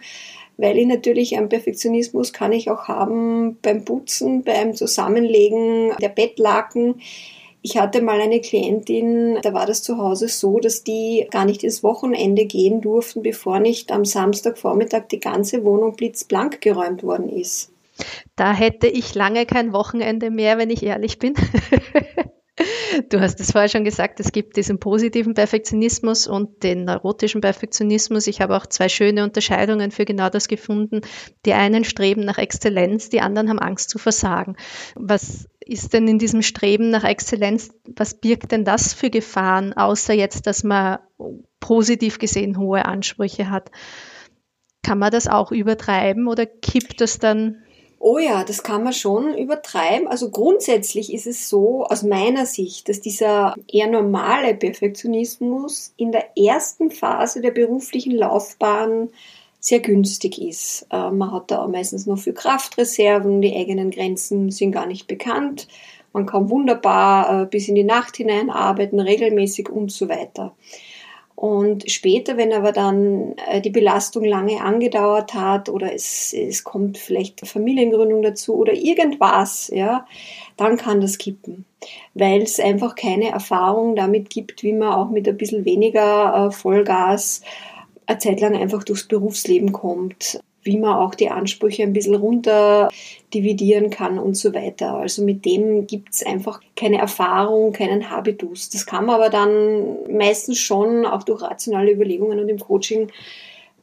weil 0.58 0.76
ich 0.80 0.88
natürlich 0.88 1.38
einen 1.38 1.50
Perfektionismus 1.50 2.34
kann 2.34 2.52
ich 2.52 2.72
auch 2.72 2.88
haben 2.88 3.60
beim 3.62 3.86
Putzen, 3.86 4.42
beim 4.42 4.74
Zusammenlegen 4.74 5.92
der 6.02 6.10
Bettlaken. 6.10 7.02
Ich 7.62 7.78
hatte 7.78 8.02
mal 8.02 8.22
eine 8.22 8.40
Klientin, 8.40 9.38
da 9.42 9.54
war 9.54 9.66
das 9.66 9.84
zu 9.84 9.98
Hause 9.98 10.30
so, 10.30 10.60
dass 10.60 10.84
die 10.84 11.28
gar 11.30 11.46
nicht 11.46 11.64
ins 11.64 11.84
Wochenende 11.84 12.46
gehen 12.46 12.80
durften, 12.80 13.22
bevor 13.22 13.60
nicht 13.60 13.92
am 13.92 14.06
Samstagvormittag 14.06 15.08
die 15.10 15.20
ganze 15.20 15.66
Wohnung 15.66 15.96
blitzblank 15.96 16.62
geräumt 16.62 17.04
worden 17.04 17.28
ist. 17.28 17.72
Da 18.38 18.54
hätte 18.54 18.88
ich 18.88 19.14
lange 19.14 19.46
kein 19.46 19.74
Wochenende 19.74 20.32
mehr, 20.32 20.58
wenn 20.58 20.70
ich 20.70 20.84
ehrlich 20.84 21.20
bin. 21.20 21.34
Du 23.10 23.22
hast 23.22 23.40
es 23.40 23.52
vorher 23.52 23.70
schon 23.70 23.86
gesagt, 23.86 24.20
es 24.20 24.34
gibt 24.34 24.58
diesen 24.58 24.80
positiven 24.80 25.34
Perfektionismus 25.34 26.28
und 26.28 26.62
den 26.64 26.84
neurotischen 26.84 27.40
Perfektionismus. 27.40 28.28
Ich 28.28 28.42
habe 28.42 28.58
auch 28.58 28.66
zwei 28.66 28.90
schöne 28.90 29.24
Unterscheidungen 29.24 29.92
für 29.92 30.04
genau 30.04 30.30
das 30.30 30.48
gefunden. 30.48 31.02
Die 31.46 31.54
einen 31.54 31.86
streben 31.86 32.26
nach 32.26 32.38
Exzellenz, 32.38 33.10
die 33.10 33.22
anderen 33.22 33.50
haben 33.50 33.60
Angst 33.60 33.90
zu 33.90 33.98
versagen. 33.98 34.58
Was 34.96 35.48
ist 35.70 35.94
denn 35.94 36.08
in 36.08 36.20
diesem 36.20 36.42
Streben 36.42 36.90
nach 36.90 37.04
Exzellenz, 37.04 37.70
was 37.96 38.16
birgt 38.16 38.52
denn 38.52 38.66
das 38.66 38.94
für 38.94 39.10
Gefahren, 39.10 39.74
außer 39.74 40.14
jetzt, 40.14 40.48
dass 40.48 40.64
man 40.64 41.00
positiv 41.60 42.18
gesehen 42.18 42.58
hohe 42.58 42.86
Ansprüche 42.86 43.50
hat? 43.50 43.72
Kann 44.84 44.98
man 44.98 45.12
das 45.12 45.28
auch 45.28 45.52
übertreiben 45.52 46.28
oder 46.28 46.46
kippt 46.46 47.02
das 47.02 47.20
dann 47.20 47.64
Oh 48.02 48.18
ja, 48.18 48.46
das 48.46 48.64
kann 48.64 48.84
man 48.84 48.94
schon 48.94 49.38
übertreiben. 49.38 50.08
Also 50.08 50.32
grundsätzlich 50.32 51.14
ist 51.14 51.28
es 51.28 51.50
so 51.50 51.84
aus 51.84 52.02
meiner 52.02 52.46
Sicht, 52.46 52.88
dass 52.88 53.02
dieser 53.02 53.56
eher 53.68 53.88
normale 53.88 54.56
Perfektionismus 54.56 55.94
in 55.98 56.14
der 56.14 56.38
ersten 56.38 56.92
Phase 56.92 57.42
der 57.42 57.52
beruflichen 57.52 58.14
Laufbahn 58.14 59.10
sehr 59.60 59.80
günstig 59.80 60.42
ist. 60.42 60.88
Äh, 60.90 61.12
man 61.12 61.32
hat 61.32 61.52
da 61.52 61.68
meistens 61.68 62.06
noch 62.06 62.18
viel 62.18 62.34
Kraftreserven, 62.34 63.42
die 63.42 63.56
eigenen 63.56 63.92
Grenzen 63.92 64.52
sind 64.52 64.72
gar 64.72 64.86
nicht 64.86 65.08
bekannt. 65.08 65.68
Man 66.14 66.26
kann 66.26 66.50
wunderbar 66.50 67.44
äh, 67.44 67.46
bis 67.46 67.68
in 67.68 67.76
die 67.76 67.84
Nacht 67.84 68.18
hinein 68.18 68.50
arbeiten, 68.50 69.00
regelmäßig 69.00 69.70
und 69.70 69.92
so 69.92 70.10
weiter. 70.10 70.56
Und 71.36 71.90
später, 71.90 72.36
wenn 72.36 72.52
aber 72.52 72.74
dann 72.74 73.36
äh, 73.50 73.62
die 73.62 73.70
Belastung 73.70 74.26
lange 74.26 74.62
angedauert 74.62 75.34
hat 75.34 75.70
oder 75.70 75.94
es, 75.94 76.34
es 76.34 76.66
kommt 76.66 76.98
vielleicht 76.98 77.48
Familiengründung 77.48 78.22
dazu 78.22 78.56
oder 78.56 78.74
irgendwas, 78.74 79.72
ja, 79.74 80.06
dann 80.58 80.76
kann 80.76 81.00
das 81.00 81.18
kippen, 81.18 81.64
weil 82.14 82.42
es 82.42 82.60
einfach 82.60 82.96
keine 82.96 83.30
Erfahrung 83.30 83.96
damit 83.96 84.30
gibt, 84.30 84.64
wie 84.64 84.74
man 84.74 84.92
auch 84.92 85.10
mit 85.10 85.30
ein 85.30 85.38
bisschen 85.38 85.64
weniger 85.64 86.52
Vollgas 86.52 87.42
eine 88.10 88.20
Zeit 88.20 88.42
lang 88.42 88.56
einfach 88.56 88.84
durchs 88.84 89.08
Berufsleben 89.08 89.72
kommt 89.72 90.40
wie 90.64 90.78
man 90.78 90.98
auch 90.98 91.16
die 91.16 91.30
Ansprüche 91.30 91.84
ein 91.84 91.94
bisschen 91.94 92.16
runter 92.16 92.90
dividieren 93.34 93.90
kann 93.90 94.20
und 94.20 94.36
so 94.36 94.54
weiter. 94.54 94.96
Also 94.96 95.24
mit 95.24 95.46
dem 95.46 95.88
gibt 95.88 96.14
es 96.14 96.26
einfach 96.26 96.62
keine 96.76 96.98
Erfahrung, 96.98 97.74
keinen 97.74 98.10
Habitus. 98.10 98.70
Das 98.70 98.86
kann 98.86 99.06
man 99.06 99.16
aber 99.16 99.30
dann 99.30 100.12
meistens 100.12 100.60
schon 100.60 101.06
auch 101.06 101.24
durch 101.24 101.42
rationale 101.42 101.92
Überlegungen 101.92 102.40
und 102.40 102.50
im 102.50 102.60
Coaching 102.60 103.12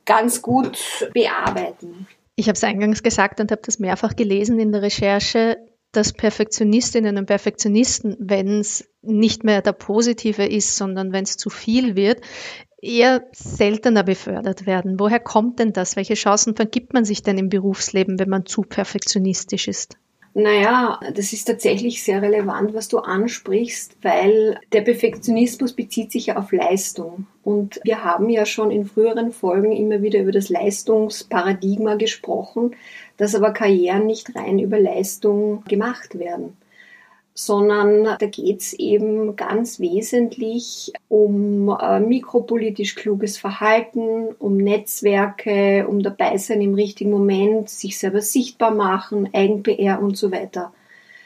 ganz 0.05 0.43
gut 0.43 1.09
bearbeiten. 1.15 2.07
Ich 2.37 2.47
habe 2.47 2.57
es 2.57 2.65
eingangs 2.65 3.03
gesagt 3.03 3.41
und 3.41 3.51
habe 3.51 3.63
das 3.65 3.79
mehrfach 3.79 4.15
gelesen 4.15 4.61
in 4.61 4.71
der 4.71 4.83
Recherche, 4.83 5.57
dass 5.93 6.13
Perfektionistinnen 6.13 7.17
und 7.17 7.27
Perfektionisten, 7.27 8.17
wenn 8.19 8.61
es 8.61 8.87
nicht 9.01 9.45
mehr 9.45 9.63
der 9.63 9.73
Positive 9.73 10.45
ist, 10.45 10.77
sondern 10.77 11.13
wenn 11.13 11.25
es 11.25 11.39
zu 11.39 11.49
viel 11.49 11.97
wird, 11.97 12.21
eher 12.81 13.27
seltener 13.33 14.03
befördert 14.03 14.67
werden. 14.67 14.99
Woher 14.99 15.21
kommt 15.21 15.59
denn 15.59 15.73
das? 15.73 15.97
Welche 15.97 16.15
Chancen 16.15 16.57
vergibt 16.57 16.93
man 16.93 17.05
sich 17.05 17.23
denn 17.23 17.39
im 17.39 17.49
Berufsleben, 17.49 18.19
wenn 18.19 18.29
man 18.29 18.47
zu 18.47 18.63
perfektionistisch 18.63 19.69
ist? 19.69 19.97
Naja, 20.39 21.01
das 21.15 21.33
ist 21.33 21.47
tatsächlich 21.47 22.03
sehr 22.03 22.21
relevant, 22.21 22.75
was 22.75 22.89
du 22.89 22.99
ansprichst, 22.99 23.97
weil 24.03 24.61
der 24.71 24.83
Perfektionismus 24.83 25.73
bezieht 25.73 26.13
sich 26.13 26.27
ja 26.27 26.37
auf 26.37 26.53
Leistung. 26.53 27.27
Und 27.43 27.81
wir 27.85 28.05
haben 28.05 28.29
ja 28.29 28.45
schon 28.45 28.71
in 28.71 28.85
früheren 28.85 29.33
Folgen 29.33 29.73
immer 29.73 30.03
wieder 30.03 30.21
über 30.21 30.33
das 30.33 30.51
Leistungsparadigma 30.51 31.95
gesprochen, 31.95 32.77
dass 33.17 33.35
aber 33.35 33.53
Karrieren 33.53 34.07
nicht 34.07 34.37
rein 34.37 34.59
über 34.59 34.79
Leistung 34.79 35.65
gemacht 35.65 36.19
werden 36.19 36.59
sondern 37.39 38.05
da 38.05 38.27
geht's 38.27 38.73
eben 38.73 39.37
ganz 39.37 39.79
wesentlich 39.79 40.91
um 41.11 41.69
äh, 41.69 42.01
mikropolitisch 42.01 42.95
kluges 42.95 43.37
Verhalten, 43.37 44.29
um 44.39 44.57
Netzwerke, 44.57 45.87
um 45.87 46.03
dabei 46.03 46.39
sein 46.39 46.63
im 46.63 46.73
richtigen 46.73 47.11
Moment, 47.11 47.69
sich 47.69 47.99
selber 47.99 48.23
sichtbar 48.23 48.71
machen, 48.71 49.29
Eigen-PR 49.35 50.01
und 50.01 50.17
so 50.17 50.33
weiter. 50.33 50.73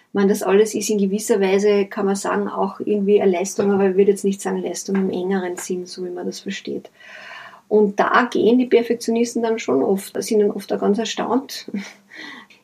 Ich 0.09 0.15
meine, 0.15 0.31
das 0.31 0.43
alles 0.43 0.75
ist 0.75 0.91
in 0.91 0.99
gewisser 0.99 1.41
Weise, 1.41 1.87
kann 1.87 2.07
man 2.07 2.17
sagen, 2.17 2.49
auch 2.49 2.81
irgendwie 2.81 3.23
eine 3.23 3.31
Leistung, 3.31 3.71
aber 3.71 3.91
ich 3.91 3.97
würde 3.97 4.11
jetzt 4.11 4.25
nicht 4.25 4.41
sagen 4.41 4.61
Leistung 4.61 4.97
im 4.97 5.11
engeren 5.11 5.59
Sinn, 5.59 5.87
so 5.87 6.05
wie 6.05 6.11
man 6.11 6.27
das 6.27 6.41
versteht. 6.41 6.91
Und 7.69 8.01
da 8.01 8.29
gehen 8.29 8.59
die 8.59 8.67
Perfektionisten 8.67 9.45
dann 9.45 9.61
schon 9.61 9.85
oft, 9.85 10.21
sind 10.21 10.41
dann 10.41 10.51
oft 10.51 10.73
auch 10.73 10.81
ganz 10.81 10.99
erstaunt, 10.99 11.71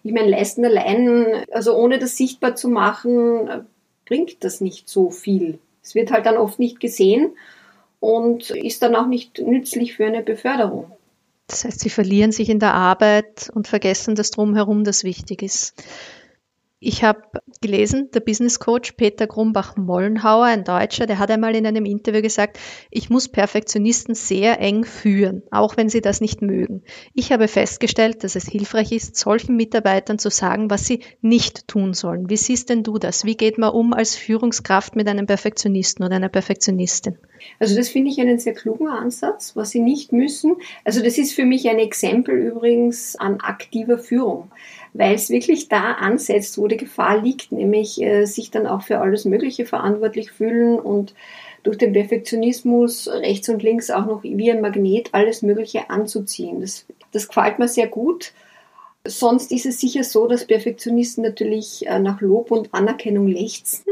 ich 0.06 0.12
meine, 0.12 0.30
leisten 0.30 0.64
allein, 0.64 1.44
also 1.50 1.76
ohne 1.76 1.98
das 1.98 2.16
sichtbar 2.16 2.54
zu 2.54 2.68
machen, 2.68 3.66
bringt 4.04 4.44
das 4.44 4.60
nicht 4.60 4.88
so 4.88 5.10
viel. 5.10 5.58
Es 5.82 5.96
wird 5.96 6.12
halt 6.12 6.26
dann 6.26 6.36
oft 6.36 6.60
nicht 6.60 6.78
gesehen 6.78 7.32
und 7.98 8.50
ist 8.50 8.82
dann 8.82 8.94
auch 8.94 9.08
nicht 9.08 9.40
nützlich 9.40 9.94
für 9.94 10.06
eine 10.06 10.22
Beförderung. 10.22 10.92
Das 11.48 11.64
heißt, 11.64 11.80
sie 11.80 11.90
verlieren 11.90 12.30
sich 12.30 12.48
in 12.48 12.60
der 12.60 12.75
Arbeit 12.75 13.50
und 13.52 13.66
vergessen 13.66 14.14
das 14.14 14.30
drumherum, 14.30 14.84
das 14.84 15.02
wichtig 15.02 15.42
ist. 15.42 15.75
Ich 16.78 17.02
habe 17.02 17.23
gelesen, 17.62 18.11
der 18.12 18.21
Business 18.21 18.59
Coach 18.61 18.92
Peter 18.92 19.26
Grumbach-Mollenhauer, 19.26 20.45
ein 20.45 20.62
Deutscher, 20.62 21.06
der 21.06 21.18
hat 21.18 21.30
einmal 21.30 21.56
in 21.56 21.66
einem 21.66 21.87
Interview 21.87 22.21
gesagt, 22.21 22.59
ich 22.90 23.09
muss 23.09 23.28
Perfektionisten 23.28 24.14
sehr 24.14 24.61
eng 24.61 24.85
führen, 24.85 25.42
auch 25.50 25.78
wenn 25.78 25.88
sie 25.88 26.02
das 26.02 26.21
nicht 26.21 26.42
mögen. 26.42 26.83
Ich 27.14 27.33
habe 27.33 27.49
festgestellt, 27.49 28.25
dass 28.25 28.37
es 28.37 28.47
hilfreich 28.47 28.92
ist, 28.92 29.16
solchen 29.16 29.56
Mitarbeitern 29.56 30.18
zu 30.18 30.28
sagen, 30.28 30.68
was 30.68 30.85
sie 30.85 31.00
nicht 31.23 31.66
tun 31.66 31.95
sollen. 31.95 32.28
Wie 32.28 32.37
siehst 32.37 32.68
denn 32.68 32.83
du 32.83 32.99
das? 32.99 33.25
Wie 33.25 33.38
geht 33.38 33.56
man 33.56 33.71
um 33.71 33.95
als 33.95 34.14
Führungskraft 34.14 34.97
mit 34.97 35.09
einem 35.09 35.25
Perfektionisten 35.25 36.04
oder 36.04 36.16
einer 36.16 36.28
Perfektionistin? 36.28 37.16
Also 37.59 37.76
das 37.76 37.88
finde 37.88 38.11
ich 38.11 38.21
einen 38.21 38.38
sehr 38.38 38.55
klugen 38.55 38.88
Ansatz, 38.88 39.57
was 39.57 39.71
sie 39.71 39.81
nicht 39.81 40.12
müssen. 40.12 40.57
Also 40.85 41.02
das 41.02 41.19
ist 41.19 41.33
für 41.33 41.45
mich 41.45 41.69
ein 41.69 41.78
Exempel 41.78 42.35
übrigens 42.37 43.16
an 43.16 43.40
aktiver 43.40 43.99
Führung 43.99 44.50
weil 44.99 45.14
es 45.14 45.31
wirklich 45.31 45.69
da 45.69 45.93
ansetzt, 45.93 46.59
wo 46.59 46.69
die 46.69 46.76
Gefahr 46.76 47.21
liegt, 47.21 47.52
nämlich 47.52 48.00
äh, 48.00 48.25
sich 48.25 48.50
dann 48.50 48.66
auch 48.66 48.83
für 48.83 49.00
alles 49.00 49.25
Mögliche 49.25 49.66
verantwortlich 49.66 50.33
fühlen 50.33 50.78
und 50.78 51.14
durch 51.62 51.78
den 51.78 51.93
Perfektionismus 51.93 53.09
rechts 53.09 53.49
und 53.49 53.62
links 53.62 53.90
auch 53.90 54.07
noch 54.07 54.23
wie 54.23 54.50
ein 54.50 54.61
Magnet 54.61 55.11
alles 55.12 55.43
Mögliche 55.43 55.90
anzuziehen. 55.90 56.61
Das, 56.61 56.87
das 57.12 57.28
gefällt 57.28 57.59
mir 57.59 57.69
sehr 57.69 57.88
gut. 57.88 58.33
Sonst 59.05 59.52
ist 59.52 59.66
es 59.66 59.81
sicher 59.81 60.05
so, 60.05 60.26
dass 60.26 60.47
Perfektionisten 60.47 61.23
natürlich 61.23 61.87
äh, 61.87 61.99
nach 61.99 62.21
Lob 62.21 62.50
und 62.50 62.73
Anerkennung 62.73 63.28
lechzen. 63.28 63.85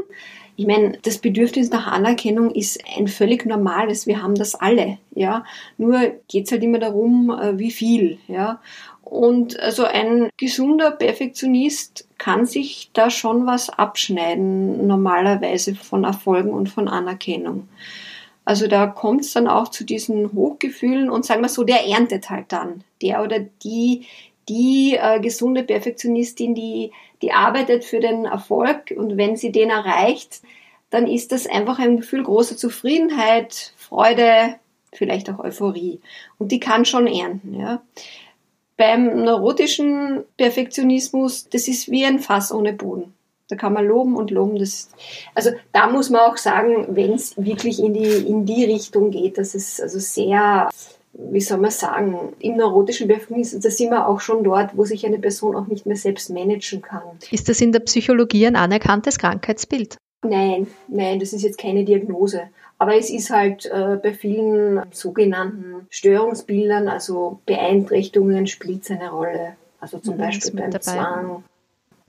Ich 0.57 0.67
meine, 0.67 0.99
das 1.03 1.19
Bedürfnis 1.19 1.71
nach 1.71 1.87
Anerkennung 1.89 2.51
ist 2.53 2.81
ein 2.97 3.09
völlig 3.09 3.45
normales. 3.45 4.07
Wir 4.07 4.23
haben 4.23 4.37
das 4.37 4.55
alle, 4.55 4.99
ja. 5.15 5.45
Nur 5.79 6.13
geht 6.29 6.47
es 6.47 6.53
halt 6.53 6.63
immer 6.63 6.79
darum, 6.79 7.31
äh, 7.31 7.59
wie 7.59 7.73
viel, 7.73 8.19
ja. 8.29 8.61
Und 9.03 9.59
also 9.61 9.85
ein 9.85 10.31
gesunder 10.39 10.91
Perfektionist 10.91 12.09
kann 12.19 12.47
sich 12.47 12.91
da 12.95 13.11
schon 13.11 13.47
was 13.47 13.69
abschneiden, 13.69 14.87
normalerweise 14.87 15.75
von 15.75 16.05
Erfolgen 16.05 16.51
und 16.51 16.69
von 16.69 16.89
Anerkennung. 16.89 17.69
Also 18.45 18.67
da 18.67 18.87
kommt 18.87 19.23
es 19.23 19.33
dann 19.33 19.49
auch 19.49 19.69
zu 19.69 19.85
diesen 19.85 20.33
Hochgefühlen 20.33 21.11
und 21.11 21.25
sagen 21.25 21.43
wir 21.43 21.49
so, 21.49 21.65
der 21.65 21.87
erntet 21.87 22.31
halt 22.31 22.47
dann. 22.53 22.85
Der 23.03 23.23
oder 23.23 23.41
die, 23.41 24.07
die 24.49 24.99
äh, 25.01 25.21
gesunde 25.21 25.63
Perfektionistin, 25.63 26.55
die, 26.55 26.93
die 27.23 27.33
arbeitet 27.33 27.85
für 27.85 28.01
den 28.01 28.25
Erfolg 28.25 28.95
und 28.97 29.17
wenn 29.17 29.37
sie 29.37 29.53
den 29.53 29.71
erreicht, 29.71 30.43
dann 30.91 31.07
ist 31.07 31.33
das 31.33 31.47
einfach 31.47 31.79
ein 31.79 31.97
Gefühl 31.97 32.23
großer 32.23 32.57
Zufriedenheit, 32.57 33.73
Freude, 33.77 34.57
vielleicht 34.93 35.29
auch 35.29 35.39
Euphorie. 35.39 36.01
Und 36.39 36.53
die 36.53 36.61
kann 36.61 36.85
schon 36.85 37.07
ernten, 37.07 37.59
ja. 37.59 37.83
Beim 38.77 39.23
neurotischen 39.23 40.25
Perfektionismus, 40.37 41.49
das 41.49 41.69
ist 41.69 41.91
wie 41.91 42.05
ein 42.05 42.19
Fass 42.19 42.53
ohne 42.53 42.73
Boden. 42.73 43.15
Da 43.49 43.57
kann 43.57 43.73
man 43.73 43.87
loben 43.87 44.17
und 44.17 44.31
loben. 44.31 44.59
Das, 44.59 44.91
also 45.35 45.51
da 45.73 45.89
muss 45.89 46.11
man 46.11 46.23
auch 46.23 46.37
sagen, 46.37 46.87
wenn 46.97 47.13
es 47.13 47.37
wirklich 47.37 47.79
in 47.79 47.95
die, 47.95 48.27
in 48.27 48.47
die 48.47 48.65
Richtung 48.65 49.11
geht, 49.11 49.39
dass 49.39 49.55
es 49.55 49.81
also 49.81 49.99
sehr, 49.99 50.71
wie 51.17 51.41
soll 51.41 51.59
man 51.59 51.71
sagen, 51.71 52.33
im 52.41 52.57
neurotischen 52.57 53.09
Perfektionismus, 53.09 53.63
da 53.63 53.71
sind 53.71 53.91
wir 53.91 54.09
auch 54.09 54.21
schon 54.21 54.43
dort, 54.45 54.77
wo 54.77 54.85
sich 54.85 55.07
eine 55.07 55.19
Person 55.19 55.55
auch 55.55 55.67
nicht 55.67 55.87
mehr 55.87 55.97
selbst 55.97 56.31
managen 56.31 56.83
kann. 56.83 57.03
Ist 57.31 57.49
das 57.49 57.61
in 57.61 57.73
der 57.73 57.81
Psychologie 57.81 58.47
ein 58.47 58.57
anerkanntes 58.57 59.19
Krankheitsbild? 59.19 59.97
Nein, 60.23 60.67
nein, 60.89 61.21
das 61.21 61.33
ist 61.33 61.43
jetzt 61.43 61.59
keine 61.59 61.85
Diagnose. 61.85 62.49
Aber 62.79 62.97
es 62.97 63.11
ist 63.11 63.31
halt 63.31 63.67
äh, 63.67 63.99
bei 64.03 64.13
vielen 64.13 64.83
sogenannten 64.91 65.87
Störungsbildern, 65.91 66.89
also 66.89 67.41
Beeinträchtigungen, 67.47 68.47
spielt 68.47 68.83
es 68.83 68.91
eine 68.91 69.11
Rolle. 69.11 69.57
Also 69.81 69.99
zum 69.99 70.15
mhm, 70.15 70.19
Beispiel 70.19 70.53
beim 70.53 70.71
dabei. 70.71 70.83
Zwang. 70.83 71.45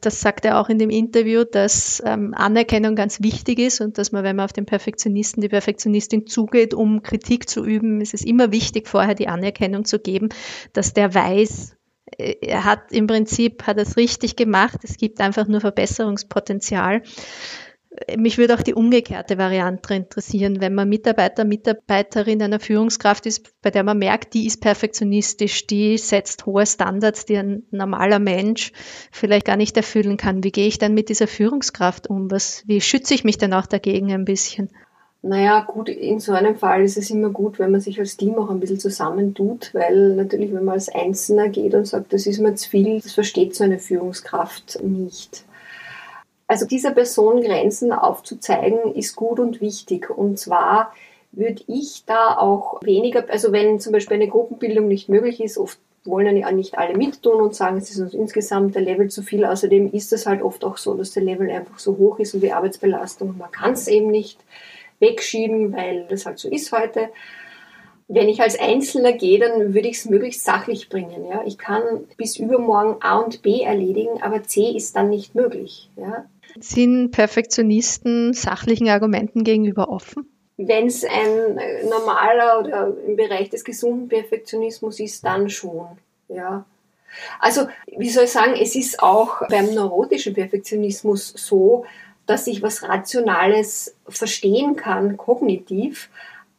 Das 0.06 0.22
sagt 0.22 0.46
er 0.46 0.60
auch 0.60 0.70
in 0.70 0.78
dem 0.78 0.92
Interview, 0.92 1.44
dass 1.44 2.02
ähm, 2.06 2.34
Anerkennung 2.36 2.96
ganz 2.96 3.22
wichtig 3.22 3.58
ist 3.58 3.82
und 3.82 3.98
dass 3.98 4.12
man, 4.12 4.24
wenn 4.24 4.36
man 4.36 4.46
auf 4.46 4.54
den 4.54 4.66
Perfektionisten, 4.66 5.42
die 5.42 5.50
Perfektionistin 5.50 6.28
zugeht, 6.28 6.74
um 6.74 7.02
Kritik 7.02 7.50
zu 7.50 7.66
üben, 7.66 8.02
ist 8.02 8.14
es 8.14 8.24
immer 8.24 8.52
wichtig, 8.52 8.88
vorher 8.88 9.16
die 9.16 9.28
Anerkennung 9.28 9.84
zu 9.86 10.00
geben, 10.00 10.30
dass 10.74 10.94
der 10.94 11.14
weiß, 11.14 11.76
äh, 12.18 12.36
er 12.42 12.66
hat 12.66 12.92
im 12.92 13.08
Prinzip, 13.08 13.64
hat 13.64 13.78
es 13.78 13.98
richtig 13.98 14.36
gemacht, 14.36 14.80
es 14.84 14.98
gibt 14.98 15.20
einfach 15.22 15.48
nur 15.48 15.62
Verbesserungspotenzial 15.62 17.02
mich 18.18 18.38
würde 18.38 18.56
auch 18.56 18.62
die 18.62 18.74
umgekehrte 18.74 19.38
Variante 19.38 19.94
interessieren, 19.94 20.62
wenn 20.62 20.74
man 20.74 20.90
Mitarbeiter, 20.90 21.46
Mitarbeiterin 21.46 22.42
einer 22.42 22.60
Führungskraft 22.60 23.26
ist, 23.26 23.62
bei 23.62 23.72
der 23.72 23.84
man 23.84 23.98
merkt, 23.98 24.34
die 24.34 24.46
ist 24.46 24.62
perfektionistisch, 24.62 25.68
die 25.68 25.98
setzt 25.98 26.46
hohe 26.46 26.66
Standards, 26.66 27.26
die 27.26 27.38
ein 27.38 27.64
normaler 27.72 28.20
Mensch 28.20 28.72
vielleicht 29.12 29.46
gar 29.46 29.58
nicht 29.58 29.78
erfüllen 29.78 30.18
kann. 30.18 30.44
Wie 30.44 30.52
gehe 30.52 30.68
ich 30.68 30.78
dann 30.78 30.94
mit 30.94 31.10
dieser 31.10 31.28
Führungskraft 31.28 32.10
um? 32.10 32.30
Was, 32.32 32.64
wie 32.68 32.82
schütze 32.82 33.14
ich 33.14 33.24
mich 33.24 33.38
dann 33.38 33.54
auch 33.54 33.66
dagegen 33.66 34.12
ein 34.12 34.26
bisschen? 34.26 34.70
Naja, 35.22 35.62
gut, 35.62 35.90
in 35.90 36.20
so 36.20 36.34
einem 36.34 36.56
Fall 36.56 36.84
ist 36.84 36.98
es 36.98 37.10
immer 37.10 37.30
gut, 37.30 37.58
wenn 37.58 37.72
man 37.72 37.82
sich 37.82 38.00
als 38.00 38.16
Team 38.16 38.36
auch 38.36 38.52
ein 38.52 38.60
bisschen 38.60 38.80
zusammentut, 38.80 39.74
weil 39.74 40.16
natürlich, 40.16 40.54
wenn 40.54 40.64
man 40.64 40.76
als 40.76 40.88
Einzelner 40.90 41.50
geht 41.50 41.74
und 41.74 41.88
sagt, 41.88 42.14
das 42.14 42.28
ist 42.28 42.40
mir 42.40 42.54
zu 42.54 42.70
viel, 42.70 43.02
das 43.02 43.14
versteht 43.14 43.56
so 43.56 43.64
eine 43.64 43.80
Führungskraft 43.80 44.80
nicht. 44.84 45.44
Also 46.48 46.66
dieser 46.66 46.92
Person 46.92 47.42
Grenzen 47.42 47.92
aufzuzeigen, 47.92 48.94
ist 48.94 49.16
gut 49.16 49.40
und 49.40 49.62
wichtig. 49.62 50.10
Und 50.10 50.38
zwar 50.38 50.94
würde 51.32 51.64
ich 51.68 52.04
da 52.06 52.38
auch 52.38 52.82
weniger, 52.84 53.26
also 53.30 53.52
wenn 53.52 53.80
zum 53.80 53.94
Beispiel 53.94 54.16
eine 54.16 54.28
Gruppenbildung 54.28 54.88
nicht 54.88 55.10
möglich 55.10 55.42
ist, 55.42 55.58
oft 55.58 55.80
wollen 56.04 56.38
ja 56.38 56.52
nicht 56.52 56.78
alle 56.78 56.96
mittun 56.96 57.42
und 57.42 57.56
sagen, 57.56 57.78
es 57.78 57.90
ist 57.90 58.00
uns 58.00 58.14
insgesamt 58.14 58.76
der 58.76 58.84
Level 58.84 59.10
zu 59.10 59.24
viel. 59.24 59.44
Außerdem 59.44 59.92
ist 59.92 60.14
es 60.14 60.28
halt 60.28 60.44
oft 60.44 60.64
auch 60.64 60.78
so, 60.78 60.94
dass 60.94 61.14
der 61.14 61.24
Level 61.24 61.50
einfach 61.50 61.80
so 61.80 61.98
hoch 61.98 62.20
ist 62.20 62.36
und 62.36 62.42
die 62.42 62.54
Arbeitsbelastung. 62.54 63.36
Man 63.40 63.52
kann 63.52 63.74
es 63.74 63.88
eben 63.88 64.12
nicht 64.12 64.40
wegschieben, 65.00 65.74
weil 65.74 66.06
das 66.08 66.28
halt 66.28 66.38
so 66.38 66.48
ist 66.48 66.72
heute 66.72 67.10
wenn 68.08 68.30
ich 68.30 68.42
als 68.42 68.60
Einzelner 68.60 69.14
gehe, 69.14 69.40
dann 69.40 69.74
würde 69.74 69.88
ich 69.88 69.98
es 69.98 70.06
möglichst 70.06 70.46
sachlich 70.46 70.90
bringen. 70.90 71.26
Ja? 71.26 71.42
Ich 71.46 71.58
kann 71.58 71.82
bis 72.18 72.38
übermorgen 72.38 72.98
A 73.02 73.18
und 73.18 73.42
B 73.42 73.62
erledigen, 73.62 74.22
aber 74.22 74.44
C 74.44 74.72
ist 74.76 74.96
dann 74.96 75.10
nicht 75.10 75.34
möglich. 75.34 75.90
Ja? 75.98 76.26
Sind 76.60 77.12
Perfektionisten 77.12 78.34
sachlichen 78.34 78.90
Argumenten 78.90 79.44
gegenüber 79.44 79.90
offen? 79.90 80.30
Wenn 80.58 80.88
es 80.88 81.04
ein 81.04 81.60
normaler 81.90 82.60
oder 82.60 82.94
im 83.06 83.18
Bereich 83.18 83.50
des 83.50 83.64
gesunden 83.66 84.08
Perfektionismus 84.08 85.00
ist, 85.00 85.26
dann 85.26 85.50
schon. 85.50 85.88
Ja. 86.30 86.66
Also, 87.40 87.68
wie 87.98 88.10
soll 88.10 88.26
ich 88.26 88.32
sagen, 88.32 88.54
es 88.60 88.76
ist 88.76 89.02
auch 89.02 89.48
beim 89.50 89.74
neurotischen 89.74 90.34
Perfektionismus 90.34 91.34
so, 91.36 91.86
dass 92.26 92.48
ich 92.48 92.62
was 92.62 92.84
Rationales 92.84 93.96
verstehen 94.08 94.76
kann, 94.76 95.18
kognitiv, 95.18 96.10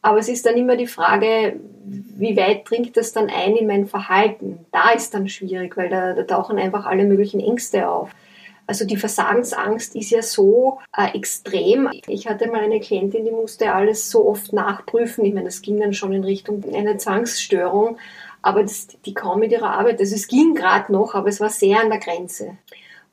aber 0.01 0.19
es 0.19 0.29
ist 0.29 0.45
dann 0.45 0.55
immer 0.55 0.77
die 0.77 0.87
Frage, 0.87 1.59
wie 1.83 2.37
weit 2.37 2.69
dringt 2.69 2.95
das 2.97 3.11
dann 3.11 3.29
ein 3.29 3.55
in 3.55 3.67
mein 3.67 3.87
Verhalten? 3.87 4.65
Da 4.71 4.91
ist 4.91 5.13
dann 5.13 5.27
schwierig, 5.27 5.75
weil 5.75 5.89
da, 5.89 6.13
da 6.13 6.23
tauchen 6.23 6.57
einfach 6.59 6.85
alle 6.85 7.03
möglichen 7.03 7.39
Ängste 7.39 7.89
auf. 7.89 8.11
Also 8.67 8.85
die 8.85 8.97
Versagensangst 8.97 9.95
ist 9.95 10.11
ja 10.11 10.21
so 10.21 10.79
äh, 10.95 11.17
extrem. 11.17 11.89
Ich 12.07 12.27
hatte 12.27 12.47
mal 12.47 12.61
eine 12.61 12.79
Klientin, 12.79 13.25
die 13.25 13.31
musste 13.31 13.73
alles 13.73 14.11
so 14.11 14.27
oft 14.27 14.53
nachprüfen. 14.53 15.25
Ich 15.25 15.33
meine, 15.33 15.45
das 15.45 15.61
ging 15.61 15.79
dann 15.79 15.93
schon 15.93 16.13
in 16.13 16.23
Richtung 16.23 16.63
einer 16.73 16.97
Zwangsstörung, 16.97 17.97
aber 18.41 18.61
das, 18.61 18.87
die 19.05 19.13
kaum 19.13 19.39
mit 19.39 19.51
ihrer 19.51 19.71
Arbeit. 19.71 19.99
Also 19.99 20.15
es 20.15 20.27
ging 20.27 20.53
gerade 20.53 20.91
noch, 20.91 21.15
aber 21.15 21.29
es 21.29 21.39
war 21.39 21.49
sehr 21.49 21.81
an 21.81 21.89
der 21.89 21.99
Grenze 21.99 22.57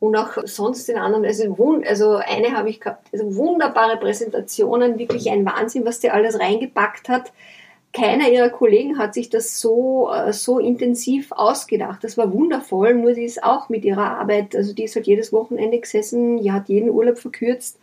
und 0.04 0.16
auch 0.16 0.36
sonst 0.44 0.88
in 0.88 0.98
anderen, 0.98 1.24
also, 1.24 1.56
also 1.86 2.16
eine 2.16 2.56
habe 2.56 2.68
ich 2.68 2.80
gehabt, 2.80 3.08
also 3.12 3.36
wunderbare 3.36 3.96
Präsentationen, 3.96 4.98
wirklich 4.98 5.30
ein 5.30 5.46
Wahnsinn, 5.46 5.86
was 5.86 6.00
die 6.00 6.10
alles 6.10 6.38
reingepackt 6.38 7.08
hat. 7.08 7.32
Keiner 7.94 8.28
ihrer 8.28 8.50
Kollegen 8.50 8.98
hat 8.98 9.14
sich 9.14 9.30
das 9.30 9.60
so, 9.60 10.10
äh, 10.12 10.32
so 10.32 10.58
intensiv 10.58 11.30
ausgedacht. 11.30 12.02
Das 12.02 12.18
war 12.18 12.32
wundervoll, 12.32 12.94
nur 12.94 13.14
sie 13.14 13.24
ist 13.24 13.44
auch 13.44 13.68
mit 13.68 13.84
ihrer 13.84 14.18
Arbeit, 14.18 14.56
also 14.56 14.74
die 14.74 14.84
ist 14.84 14.96
halt 14.96 15.06
jedes 15.06 15.32
Wochenende 15.32 15.78
gesessen, 15.78 16.38
die 16.38 16.50
hat 16.50 16.68
jeden 16.68 16.90
Urlaub 16.90 17.18
verkürzt. 17.18 17.78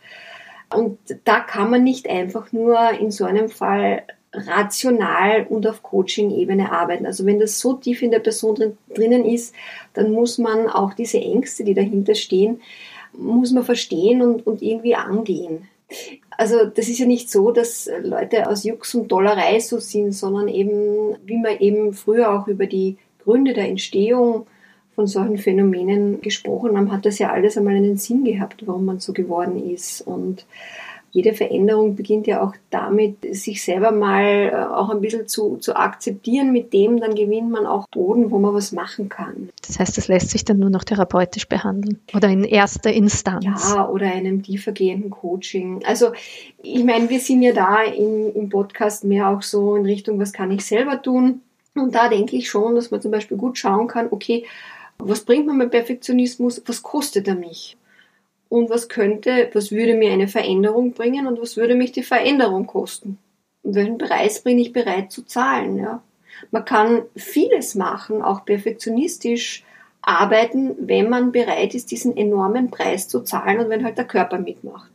Und 0.74 0.98
da 1.24 1.40
kann 1.40 1.70
man 1.70 1.82
nicht 1.82 2.08
einfach 2.10 2.52
nur 2.52 2.78
in 2.90 3.10
so 3.10 3.24
einem 3.24 3.48
Fall 3.48 4.02
rational 4.34 5.46
und 5.48 5.66
auf 5.66 5.82
Coaching-Ebene 5.82 6.72
arbeiten. 6.72 7.06
Also 7.06 7.24
wenn 7.24 7.40
das 7.40 7.58
so 7.58 7.74
tief 7.74 8.02
in 8.02 8.10
der 8.10 8.18
Person 8.18 8.54
drin, 8.54 8.78
drinnen 8.94 9.24
ist, 9.24 9.54
dann 9.94 10.12
muss 10.12 10.36
man 10.36 10.68
auch 10.68 10.92
diese 10.92 11.18
Ängste, 11.18 11.64
die 11.64 11.74
dahinter 11.74 12.14
stehen, 12.14 12.60
muss 13.12 13.50
man 13.52 13.64
verstehen 13.64 14.20
und, 14.20 14.46
und 14.46 14.60
irgendwie 14.60 14.94
angehen. 14.94 15.68
Also 16.30 16.64
das 16.64 16.88
ist 16.88 16.98
ja 16.98 17.06
nicht 17.06 17.30
so, 17.30 17.50
dass 17.50 17.90
Leute 18.02 18.48
aus 18.48 18.64
Jux 18.64 18.94
und 18.94 19.08
Dollerei 19.08 19.60
so 19.60 19.78
sind, 19.78 20.12
sondern 20.12 20.48
eben, 20.48 21.16
wie 21.24 21.36
wir 21.36 21.60
eben 21.60 21.92
früher 21.92 22.32
auch 22.32 22.48
über 22.48 22.66
die 22.66 22.96
Gründe 23.22 23.52
der 23.52 23.68
Entstehung 23.68 24.46
von 24.94 25.06
solchen 25.06 25.38
Phänomenen 25.38 26.20
gesprochen 26.20 26.76
haben, 26.76 26.92
hat 26.92 27.06
das 27.06 27.18
ja 27.18 27.32
alles 27.32 27.56
einmal 27.56 27.76
einen 27.76 27.96
Sinn 27.96 28.24
gehabt, 28.24 28.66
warum 28.66 28.84
man 28.84 29.00
so 29.00 29.12
geworden 29.12 29.70
ist. 29.72 30.02
Und 30.02 30.46
jede 31.12 31.34
Veränderung 31.34 31.94
beginnt 31.94 32.26
ja 32.26 32.42
auch 32.42 32.54
damit, 32.70 33.18
sich 33.34 33.62
selber 33.62 33.92
mal 33.92 34.50
äh, 34.50 34.74
auch 34.74 34.88
ein 34.88 35.02
bisschen 35.02 35.28
zu, 35.28 35.58
zu 35.58 35.76
akzeptieren. 35.76 36.52
Mit 36.52 36.72
dem 36.72 37.00
dann 37.00 37.14
gewinnt 37.14 37.50
man 37.50 37.66
auch 37.66 37.86
Boden, 37.88 38.30
wo 38.30 38.38
man 38.38 38.54
was 38.54 38.72
machen 38.72 39.10
kann. 39.10 39.50
Das 39.66 39.78
heißt, 39.78 39.98
das 39.98 40.08
lässt 40.08 40.30
sich 40.30 40.46
dann 40.46 40.58
nur 40.58 40.70
noch 40.70 40.84
therapeutisch 40.84 41.46
behandeln 41.48 42.00
oder 42.14 42.28
in 42.28 42.44
erster 42.44 42.90
Instanz. 42.90 43.44
Ja, 43.44 43.88
oder 43.88 44.06
einem 44.06 44.42
tiefergehenden 44.42 45.10
Coaching. 45.10 45.82
Also 45.84 46.12
ich 46.62 46.82
meine, 46.82 47.10
wir 47.10 47.20
sind 47.20 47.42
ja 47.42 47.52
da 47.52 47.82
in, 47.82 48.32
im 48.34 48.48
Podcast 48.48 49.04
mehr 49.04 49.28
auch 49.28 49.42
so 49.42 49.76
in 49.76 49.84
Richtung, 49.84 50.18
was 50.18 50.32
kann 50.32 50.50
ich 50.50 50.64
selber 50.64 51.02
tun? 51.02 51.42
Und 51.74 51.94
da 51.94 52.08
denke 52.08 52.36
ich 52.36 52.48
schon, 52.48 52.74
dass 52.74 52.90
man 52.90 53.02
zum 53.02 53.10
Beispiel 53.10 53.36
gut 53.36 53.58
schauen 53.58 53.86
kann, 53.86 54.08
okay, 54.10 54.46
was 54.98 55.20
bringt 55.20 55.46
man 55.46 55.58
mit 55.58 55.70
Perfektionismus? 55.72 56.62
Was 56.64 56.82
kostet 56.82 57.28
er 57.28 57.34
mich? 57.34 57.76
Und 58.52 58.68
was 58.68 58.90
könnte, 58.90 59.48
was 59.54 59.70
würde 59.72 59.94
mir 59.94 60.12
eine 60.12 60.28
Veränderung 60.28 60.92
bringen 60.92 61.26
und 61.26 61.40
was 61.40 61.56
würde 61.56 61.74
mich 61.74 61.90
die 61.92 62.02
Veränderung 62.02 62.66
kosten? 62.66 63.16
Und 63.62 63.76
welchen 63.76 63.96
Preis 63.96 64.42
bin 64.42 64.58
ich 64.58 64.74
bereit 64.74 65.10
zu 65.10 65.22
zahlen? 65.22 65.78
Ja? 65.78 66.02
Man 66.50 66.66
kann 66.66 67.00
vieles 67.16 67.74
machen, 67.74 68.20
auch 68.20 68.44
perfektionistisch 68.44 69.64
arbeiten, 70.02 70.74
wenn 70.80 71.08
man 71.08 71.32
bereit 71.32 71.74
ist, 71.74 71.92
diesen 71.92 72.14
enormen 72.14 72.70
Preis 72.70 73.08
zu 73.08 73.20
zahlen 73.20 73.58
und 73.58 73.70
wenn 73.70 73.84
halt 73.84 73.96
der 73.96 74.04
Körper 74.04 74.36
mitmacht. 74.38 74.90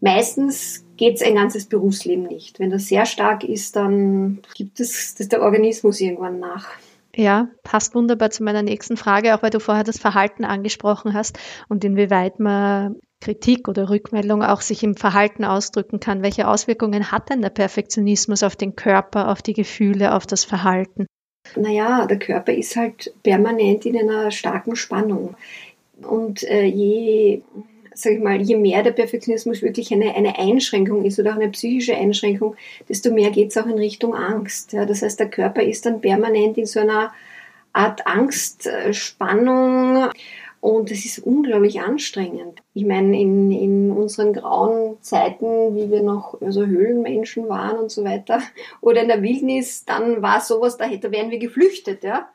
Meistens 0.00 0.84
geht 0.96 1.18
es 1.18 1.22
ein 1.22 1.36
ganzes 1.36 1.66
Berufsleben 1.66 2.24
nicht. 2.24 2.58
Wenn 2.58 2.70
das 2.70 2.88
sehr 2.88 3.06
stark 3.06 3.44
ist, 3.44 3.76
dann 3.76 4.40
gibt 4.56 4.80
es 4.80 5.14
das 5.14 5.28
der 5.28 5.42
Organismus 5.42 6.00
irgendwann 6.00 6.40
nach. 6.40 6.66
Ja, 7.14 7.48
passt 7.64 7.94
wunderbar 7.94 8.30
zu 8.30 8.44
meiner 8.44 8.62
nächsten 8.62 8.96
Frage, 8.96 9.34
auch 9.34 9.42
weil 9.42 9.50
du 9.50 9.60
vorher 9.60 9.84
das 9.84 9.98
Verhalten 9.98 10.44
angesprochen 10.44 11.12
hast 11.12 11.38
und 11.68 11.84
inwieweit 11.84 12.38
man 12.38 12.96
Kritik 13.20 13.68
oder 13.68 13.90
Rückmeldung 13.90 14.42
auch 14.42 14.60
sich 14.60 14.82
im 14.82 14.96
Verhalten 14.96 15.44
ausdrücken 15.44 16.00
kann. 16.00 16.22
Welche 16.22 16.48
Auswirkungen 16.48 17.10
hat 17.10 17.28
denn 17.30 17.42
der 17.42 17.50
Perfektionismus 17.50 18.42
auf 18.42 18.56
den 18.56 18.76
Körper, 18.76 19.28
auf 19.28 19.42
die 19.42 19.52
Gefühle, 19.52 20.14
auf 20.14 20.26
das 20.26 20.44
Verhalten? 20.44 21.06
Naja, 21.56 22.06
der 22.06 22.18
Körper 22.18 22.52
ist 22.52 22.76
halt 22.76 23.12
permanent 23.22 23.84
in 23.84 23.98
einer 23.98 24.30
starken 24.30 24.76
Spannung. 24.76 25.34
Und 26.02 26.42
äh, 26.44 26.64
je 26.64 27.42
sage 27.94 28.16
ich 28.16 28.22
mal, 28.22 28.40
je 28.40 28.56
mehr 28.56 28.82
der 28.82 28.92
Perfektionismus 28.92 29.62
wirklich 29.62 29.92
eine, 29.92 30.14
eine 30.14 30.38
Einschränkung 30.38 31.04
ist 31.04 31.18
oder 31.18 31.32
auch 31.32 31.36
eine 31.36 31.50
psychische 31.50 31.96
Einschränkung, 31.96 32.56
desto 32.88 33.12
mehr 33.12 33.30
geht 33.30 33.50
es 33.50 33.56
auch 33.56 33.66
in 33.66 33.78
Richtung 33.78 34.14
Angst. 34.14 34.72
Ja, 34.72 34.86
das 34.86 35.02
heißt, 35.02 35.20
der 35.20 35.30
Körper 35.30 35.62
ist 35.62 35.86
dann 35.86 36.00
permanent 36.00 36.58
in 36.58 36.66
so 36.66 36.80
einer 36.80 37.12
Art 37.72 38.06
Angstspannung 38.06 40.10
und 40.60 40.90
es 40.90 41.04
ist 41.04 41.20
unglaublich 41.20 41.80
anstrengend. 41.80 42.60
Ich 42.74 42.84
meine, 42.84 43.18
in, 43.18 43.50
in 43.50 43.90
unseren 43.90 44.32
grauen 44.32 44.98
Zeiten, 45.00 45.76
wie 45.76 45.90
wir 45.90 46.02
noch 46.02 46.40
also 46.40 46.66
Höhlenmenschen 46.66 47.48
waren 47.48 47.78
und 47.78 47.90
so 47.90 48.04
weiter, 48.04 48.40
oder 48.80 49.02
in 49.02 49.08
der 49.08 49.22
Wildnis, 49.22 49.84
dann 49.84 50.22
war 50.22 50.40
sowas, 50.40 50.76
da, 50.76 50.88
da 50.88 51.10
wären 51.10 51.30
wir 51.30 51.38
geflüchtet, 51.38 52.04
ja 52.04 52.28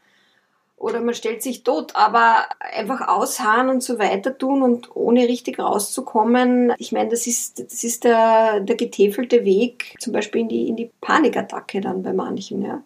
oder 0.77 1.01
man 1.01 1.13
stellt 1.15 1.41
sich 1.41 1.63
tot, 1.63 1.95
aber 1.95 2.45
einfach 2.59 3.07
ausharren 3.07 3.69
und 3.69 3.81
so 3.81 3.97
weiter 3.97 4.38
tun 4.38 4.61
und 4.61 4.95
ohne 4.95 5.27
richtig 5.27 5.59
rauszukommen, 5.59 6.73
ich 6.77 6.91
meine, 6.91 7.09
das 7.09 7.27
ist, 7.27 7.59
das 7.59 7.83
ist 7.83 8.03
der, 8.03 8.59
der 8.59 8.75
getäfelte 8.75 9.45
Weg, 9.45 9.95
zum 9.99 10.13
Beispiel 10.13 10.41
in 10.41 10.49
die, 10.49 10.67
in 10.67 10.75
die 10.75 10.91
Panikattacke 11.01 11.81
dann 11.81 12.03
bei 12.03 12.13
manchen, 12.13 12.61
ja. 12.61 12.83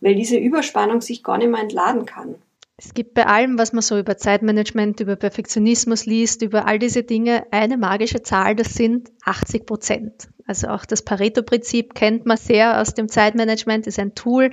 Weil 0.00 0.14
diese 0.14 0.36
Überspannung 0.36 1.00
sich 1.00 1.22
gar 1.22 1.38
nicht 1.38 1.50
mehr 1.50 1.60
entladen 1.60 2.06
kann. 2.06 2.36
Es 2.76 2.94
gibt 2.94 3.14
bei 3.14 3.26
allem, 3.26 3.58
was 3.58 3.72
man 3.72 3.82
so 3.82 3.96
über 3.96 4.16
Zeitmanagement, 4.16 4.98
über 4.98 5.14
Perfektionismus 5.14 6.04
liest, 6.04 6.42
über 6.42 6.66
all 6.66 6.80
diese 6.80 7.04
Dinge, 7.04 7.46
eine 7.52 7.76
magische 7.76 8.22
Zahl, 8.22 8.56
das 8.56 8.74
sind 8.74 9.12
80 9.24 9.66
Prozent. 9.66 10.28
Also 10.46 10.68
auch 10.68 10.84
das 10.84 11.02
Pareto-Prinzip 11.02 11.94
kennt 11.94 12.26
man 12.26 12.36
sehr 12.36 12.80
aus 12.80 12.94
dem 12.94 13.08
Zeitmanagement, 13.08 13.86
ist 13.86 14.00
ein 14.00 14.16
Tool, 14.16 14.50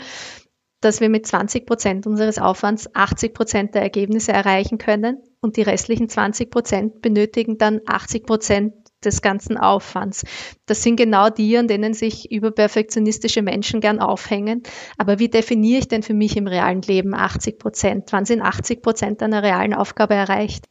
dass 0.82 1.02
wir 1.02 1.10
mit 1.10 1.28
20 1.28 1.66
Prozent 1.66 2.08
unseres 2.08 2.40
Aufwands 2.40 2.94
80 2.94 3.34
Prozent 3.34 3.76
der 3.76 3.82
Ergebnisse 3.82 4.32
erreichen 4.32 4.78
können 4.78 5.18
und 5.42 5.58
die 5.58 5.62
restlichen 5.62 6.10
20 6.10 6.50
Prozent 6.50 7.02
benötigen 7.02 7.58
dann 7.58 7.82
80 7.86 8.26
Prozent 8.26 8.74
des 9.04 9.22
ganzen 9.22 9.58
Aufwands. 9.58 10.26
Das 10.66 10.84
sind 10.84 10.98
genau 10.98 11.30
die, 11.30 11.58
an 11.58 11.68
denen 11.68 11.94
sich 11.94 12.32
überperfektionistische 12.32 13.42
Menschen 13.42 13.80
gern 13.80 14.00
aufhängen. 14.00 14.64
Aber 14.98 15.20
wie 15.20 15.30
definiere 15.30 15.80
ich 15.80 15.88
denn 15.88 16.04
für 16.04 16.14
mich 16.14 16.36
im 16.36 16.48
realen 16.48 16.82
Leben 16.82 17.14
80 17.14 17.60
Prozent? 17.60 18.12
Wann 18.12 18.26
sind 18.26 18.42
80 18.42 18.82
Prozent 18.82 19.24
einer 19.24 19.44
realen 19.44 19.74
Aufgabe 19.74 20.16
erreicht? 20.16 20.66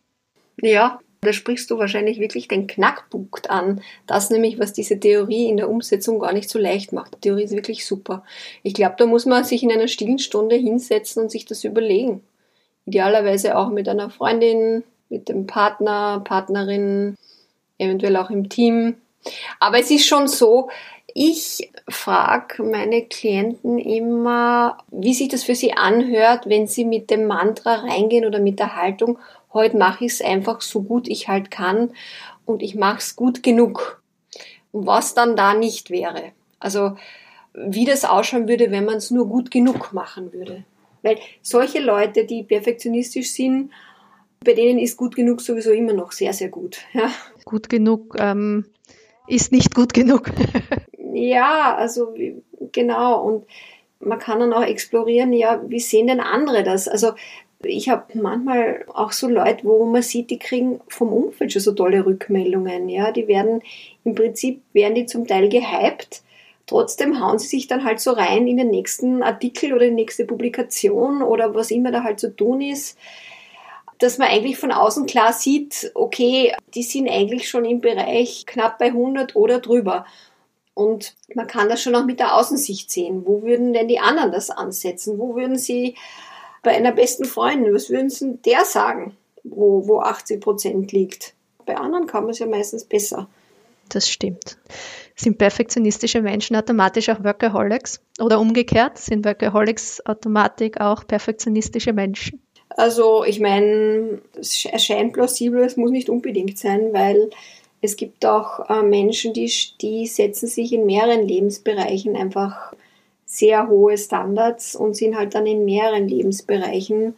Ja, 0.61 0.99
da 1.21 1.33
sprichst 1.33 1.71
du 1.71 1.79
wahrscheinlich 1.79 2.21
wirklich 2.21 2.49
den 2.49 2.67
Knackpunkt 2.67 3.51
an. 3.51 3.81
Das 4.07 4.31
nämlich, 4.31 4.59
was 4.59 4.73
diese 4.73 5.01
Theorie 5.01 5.49
in 5.49 5.57
der 5.57 5.69
Umsetzung 5.69 6.19
gar 6.19 6.33
nicht 6.33 6.49
so 6.49 6.59
leicht 6.59 6.93
macht. 6.93 7.15
Die 7.15 7.21
Theorie 7.21 7.45
ist 7.45 7.55
wirklich 7.55 7.87
super. 7.87 8.25
Ich 8.63 8.75
glaube, 8.75 8.95
da 8.99 9.07
muss 9.07 9.27
man 9.27 9.45
sich 9.45 9.63
in 9.63 9.73
einer 9.73 9.89
stillen 9.89 10.19
Stunde 10.19 10.57
hinsetzen 10.57 11.23
und 11.25 11.31
sich 11.31 11.45
das 11.45 11.65
überlegen. 11.65 12.23
Idealerweise 12.87 13.57
auch 13.57 13.71
mit 13.71 13.89
einer 13.89 14.11
Freundin, 14.11 14.85
mit 15.09 15.29
dem 15.29 15.47
Partner, 15.47 16.23
Partnerin, 16.25 17.17
eventuell 17.79 18.17
auch 18.17 18.31
im 18.31 18.49
Team. 18.49 18.97
Aber 19.59 19.79
es 19.79 19.91
ist 19.91 20.07
schon 20.07 20.29
so, 20.29 20.69
ich 21.15 21.71
frage 21.89 22.63
meine 22.63 23.03
Klienten 23.03 23.79
immer, 23.79 24.79
wie 24.91 25.15
sich 25.15 25.29
das 25.29 25.43
für 25.43 25.55
sie 25.55 25.73
anhört, 25.73 26.49
wenn 26.49 26.67
sie 26.67 26.85
mit 26.85 27.11
dem 27.11 27.27
Mantra 27.27 27.77
reingehen 27.77 28.25
oder 28.25 28.39
mit 28.39 28.59
der 28.59 28.77
Haltung, 28.77 29.19
heute 29.53 29.77
mache 29.77 30.05
ich 30.05 30.13
es 30.13 30.21
einfach 30.21 30.61
so 30.61 30.83
gut 30.83 31.09
ich 31.09 31.29
halt 31.29 31.51
kann 31.51 31.91
und 32.45 32.63
ich 32.63 32.75
mache 32.75 32.99
es 32.99 33.17
gut 33.17 33.43
genug. 33.43 34.03
Und 34.73 34.87
was 34.87 35.15
dann 35.15 35.37
da 35.37 35.55
nicht 35.55 35.91
wäre. 35.91 36.33
Also 36.59 36.97
wie 37.55 37.85
das 37.85 38.05
ausschauen 38.05 38.49
würde, 38.49 38.71
wenn 38.71 38.85
man 38.85 38.97
es 38.97 39.11
nur 39.11 39.29
gut 39.29 39.51
genug 39.51 39.93
machen 39.93 40.33
würde. 40.33 40.65
Weil 41.03 41.19
solche 41.43 41.81
Leute, 41.81 42.25
die 42.25 42.43
perfektionistisch 42.43 43.33
sind, 43.33 43.71
bei 44.45 44.53
denen 44.53 44.79
ist 44.79 44.97
gut 44.97 45.17
genug 45.17 45.41
sowieso 45.41 45.73
immer 45.73 45.93
noch 45.93 46.13
sehr, 46.13 46.33
sehr 46.33 46.49
gut. 46.49 46.79
Ja. 46.93 47.11
Gut 47.45 47.69
genug 47.69 48.17
ähm, 48.19 48.67
ist 49.27 49.53
nicht 49.53 49.75
gut 49.75 49.95
genug. 49.95 50.31
ja, 51.13 51.75
also 51.77 52.15
genau. 52.73 53.23
Und 53.23 53.47
man 54.01 54.19
kann 54.19 54.41
dann 54.41 54.53
auch 54.53 54.63
explorieren, 54.63 55.33
ja, 55.33 55.61
wie 55.67 55.81
sehen 55.81 56.07
denn 56.07 56.21
andere 56.21 56.63
das? 56.63 56.87
Also 56.87 57.13
ich 57.65 57.89
habe 57.89 58.19
manchmal 58.19 58.85
auch 58.89 59.13
so 59.13 59.29
Leute, 59.29 59.65
wo 59.65 59.85
man 59.85 60.03
sieht, 60.03 60.31
die 60.31 60.39
kriegen 60.39 60.81
vom 60.89 61.13
Umfeld 61.13 61.53
schon 61.53 61.63
so 61.63 61.73
tolle 61.73 62.07
Rückmeldungen. 62.07 62.89
Ja, 62.89 63.11
die 63.11 63.27
werden 63.27 63.63
im 64.05 64.15
Prinzip 64.15 64.63
werden 64.73 64.95
die 64.95 65.07
zum 65.07 65.27
Teil 65.27 65.49
gehypt. 65.49 66.23
Trotzdem 66.67 67.21
hauen 67.21 67.39
sie 67.39 67.49
sich 67.49 67.67
dann 67.67 67.85
halt 67.85 67.99
so 67.99 68.13
rein 68.13 68.47
in 68.47 68.59
den 68.59 68.71
nächsten 68.71 69.23
Artikel 69.23 69.73
oder 69.73 69.87
die 69.87 69.93
nächste 69.93 70.25
Publikation 70.25 71.23
oder 71.23 71.55
was 71.55 71.71
immer 71.71 71.91
da 71.91 72.05
halt 72.05 72.21
zu 72.21 72.35
tun 72.35 72.61
ist, 72.61 72.99
dass 73.99 74.19
man 74.19 74.29
eigentlich 74.29 74.59
von 74.59 74.71
außen 74.71 75.07
klar 75.07 75.33
sieht, 75.33 75.91
okay, 75.95 76.55
die 76.75 76.83
sind 76.83 77.09
eigentlich 77.09 77.49
schon 77.49 77.65
im 77.65 77.81
Bereich 77.81 78.45
knapp 78.47 78.79
bei 78.79 78.87
100 78.87 79.35
oder 79.35 79.59
drüber. 79.61 80.05
Und 80.75 81.17
man 81.35 81.49
kann 81.49 81.69
das 81.69 81.83
schon 81.83 81.97
auch 81.97 82.05
mit 82.05 82.21
der 82.21 82.37
Außensicht 82.37 82.89
sehen. 82.91 83.27
Wo 83.27 83.43
würden 83.43 83.73
denn 83.73 83.89
die 83.89 83.99
anderen 83.99 84.31
das 84.31 84.51
ansetzen? 84.51 85.19
Wo 85.19 85.35
würden 85.35 85.59
sie 85.59 85.97
bei 86.63 86.73
einer 86.73 86.93
besten 86.93 87.25
Freundin, 87.25 87.75
was 87.75 87.91
würden 87.91 88.11
Sie 88.11 88.37
der 88.45 88.65
sagen, 88.65 89.17
wo, 89.45 89.87
wo 89.87 90.01
80 90.01 90.41
Prozent 90.41 90.93
liegt? 90.93 91.35
Bei 91.67 91.77
anderen 91.77 92.07
kann 92.07 92.23
man 92.23 92.31
es 92.31 92.39
ja 92.39 92.47
meistens 92.47 92.85
besser. 92.85 93.29
Das 93.89 94.09
stimmt. 94.09 94.59
Sind 95.17 95.39
perfektionistische 95.39 96.21
Menschen 96.21 96.57
automatisch 96.57 97.09
auch 97.09 97.25
Workaholics? 97.25 98.01
Oder 98.21 98.39
umgekehrt, 98.39 98.99
sind 98.99 99.25
Workaholics 99.25 100.05
automatisch 100.07 100.79
auch 100.79 101.07
perfektionistische 101.07 101.93
Menschen? 101.93 102.43
Also 102.71 103.25
ich 103.25 103.41
meine, 103.41 104.21
es 104.39 104.65
erscheint 104.67 105.15
plausibel, 105.15 105.63
es 105.65 105.77
muss 105.77 105.91
nicht 105.91 106.11
unbedingt 106.11 106.59
sein, 106.59 106.93
weil 106.93 107.31
es 107.81 107.97
gibt 107.97 108.27
auch 108.27 108.69
äh, 108.69 108.83
Menschen, 108.83 109.33
die, 109.33 109.51
die 109.81 110.07
setzen 110.07 110.49
sich 110.49 110.73
in 110.73 110.85
mehreren 110.85 111.27
Lebensbereichen 111.27 112.17
einfach 112.17 112.75
sehr 113.29 113.69
hohe 113.69 113.97
Standards 113.99 114.75
und 114.75 114.97
sind 114.97 115.17
halt 115.17 115.35
dann 115.35 115.47
in 115.47 115.67
mehreren 115.67 116.09
Lebensbereichen 116.09 117.15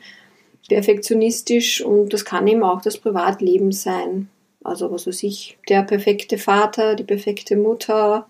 perfektionistisch 0.69 1.81
und 1.83 2.13
das 2.13 2.25
kann 2.25 2.47
eben 2.47 2.65
auch 2.65 2.83
das 2.83 2.99
Privatleben 2.99 3.73
sein. 3.73 4.29
Also 4.63 4.91
was 4.91 5.07
weiß 5.07 5.23
ich, 5.23 5.57
der 5.69 5.83
perfekte 5.85 6.37
Vater, 6.37 6.97
die 6.97 7.05
perfekte 7.05 7.57
Mutter, 7.57 8.27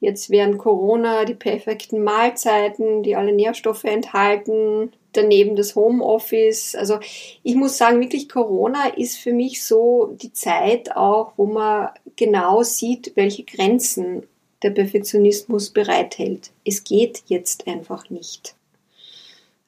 jetzt 0.00 0.30
während 0.30 0.58
Corona 0.58 1.24
die 1.26 1.34
perfekten 1.34 2.02
Mahlzeiten, 2.02 3.02
die 3.02 3.16
alle 3.16 3.32
Nährstoffe 3.32 3.84
enthalten, 3.84 4.92
daneben 5.12 5.56
das 5.56 5.76
Homeoffice. 5.76 6.74
Also 6.74 6.98
ich 7.42 7.54
muss 7.54 7.76
sagen, 7.76 8.00
wirklich 8.00 8.28
Corona 8.30 8.88
ist 8.96 9.18
für 9.18 9.32
mich 9.32 9.62
so 9.62 10.16
die 10.22 10.32
Zeit 10.32 10.96
auch, 10.96 11.32
wo 11.36 11.44
man 11.46 11.90
genau 12.16 12.62
sieht, 12.62 13.12
welche 13.14 13.44
Grenzen 13.44 14.24
der 14.64 14.70
Perfektionismus 14.70 15.70
bereithält. 15.70 16.50
Es 16.64 16.82
geht 16.82 17.22
jetzt 17.26 17.68
einfach 17.68 18.10
nicht. 18.10 18.56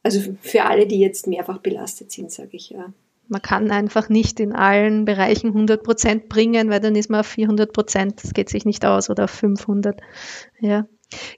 Also 0.02 0.20
für 0.40 0.64
alle, 0.64 0.86
die 0.86 0.98
jetzt 0.98 1.26
mehrfach 1.26 1.58
belastet 1.58 2.10
sind, 2.10 2.32
sage 2.32 2.50
ich 2.52 2.70
ja. 2.70 2.92
Man 3.28 3.42
kann 3.42 3.72
einfach 3.72 4.08
nicht 4.08 4.38
in 4.38 4.52
allen 4.52 5.04
Bereichen 5.04 5.48
100 5.48 5.82
Prozent 5.82 6.28
bringen, 6.28 6.70
weil 6.70 6.80
dann 6.80 6.94
ist 6.94 7.10
man 7.10 7.20
auf 7.20 7.26
400 7.26 7.72
Prozent. 7.72 8.22
Das 8.22 8.32
geht 8.32 8.48
sich 8.48 8.64
nicht 8.64 8.84
aus 8.84 9.10
oder 9.10 9.24
auf 9.24 9.32
500. 9.32 10.00
Ja. 10.60 10.86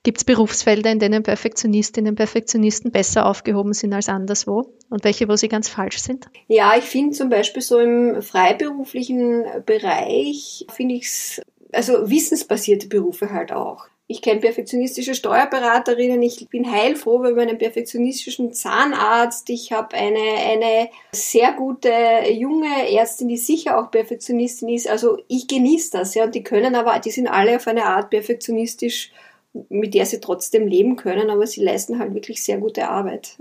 Gibt 0.02 0.18
es 0.18 0.24
Berufsfelder, 0.24 0.90
in 0.90 0.98
denen 0.98 1.22
Perfektionistinnen 1.22 2.10
und 2.10 2.16
Perfektionisten 2.16 2.90
besser 2.90 3.26
aufgehoben 3.26 3.74
sind 3.74 3.92
als 3.92 4.08
anderswo? 4.08 4.74
Und 4.88 5.04
welche, 5.04 5.28
wo 5.28 5.36
sie 5.36 5.48
ganz 5.48 5.68
falsch 5.68 5.98
sind? 5.98 6.26
Ja, 6.46 6.74
ich 6.76 6.84
finde 6.84 7.16
zum 7.16 7.28
Beispiel 7.28 7.62
so 7.62 7.78
im 7.78 8.22
freiberuflichen 8.22 9.44
Bereich, 9.66 10.66
finde 10.70 10.94
ich 10.94 11.04
es, 11.04 11.42
also 11.72 12.08
wissensbasierte 12.08 12.88
Berufe 12.88 13.30
halt 13.30 13.52
auch. 13.52 13.86
Ich 14.10 14.22
kenne 14.22 14.40
perfektionistische 14.40 15.14
Steuerberaterinnen. 15.14 16.22
Ich 16.22 16.48
bin 16.48 16.72
heilfroh 16.72 17.18
bei 17.18 17.32
meinem 17.32 17.58
perfektionistischen 17.58 18.54
Zahnarzt. 18.54 19.50
Ich 19.50 19.70
habe 19.70 19.94
eine, 19.94 20.18
eine 20.18 20.88
sehr 21.12 21.52
gute 21.52 21.90
junge 22.30 22.90
Ärztin, 22.90 23.28
die 23.28 23.36
sicher 23.36 23.78
auch 23.78 23.90
Perfektionistin 23.90 24.70
ist. 24.70 24.88
Also 24.88 25.18
ich 25.28 25.46
genieße 25.46 25.90
das, 25.92 26.14
ja. 26.14 26.24
Und 26.24 26.34
die 26.34 26.42
können 26.42 26.74
aber, 26.74 26.98
die 27.00 27.10
sind 27.10 27.28
alle 27.28 27.56
auf 27.56 27.66
eine 27.66 27.84
Art 27.84 28.08
perfektionistisch, 28.08 29.12
mit 29.68 29.92
der 29.92 30.06
sie 30.06 30.20
trotzdem 30.20 30.66
leben 30.66 30.96
können, 30.96 31.28
aber 31.28 31.46
sie 31.46 31.62
leisten 31.62 31.98
halt 31.98 32.14
wirklich 32.14 32.42
sehr 32.42 32.56
gute 32.56 32.88
Arbeit. 32.88 33.36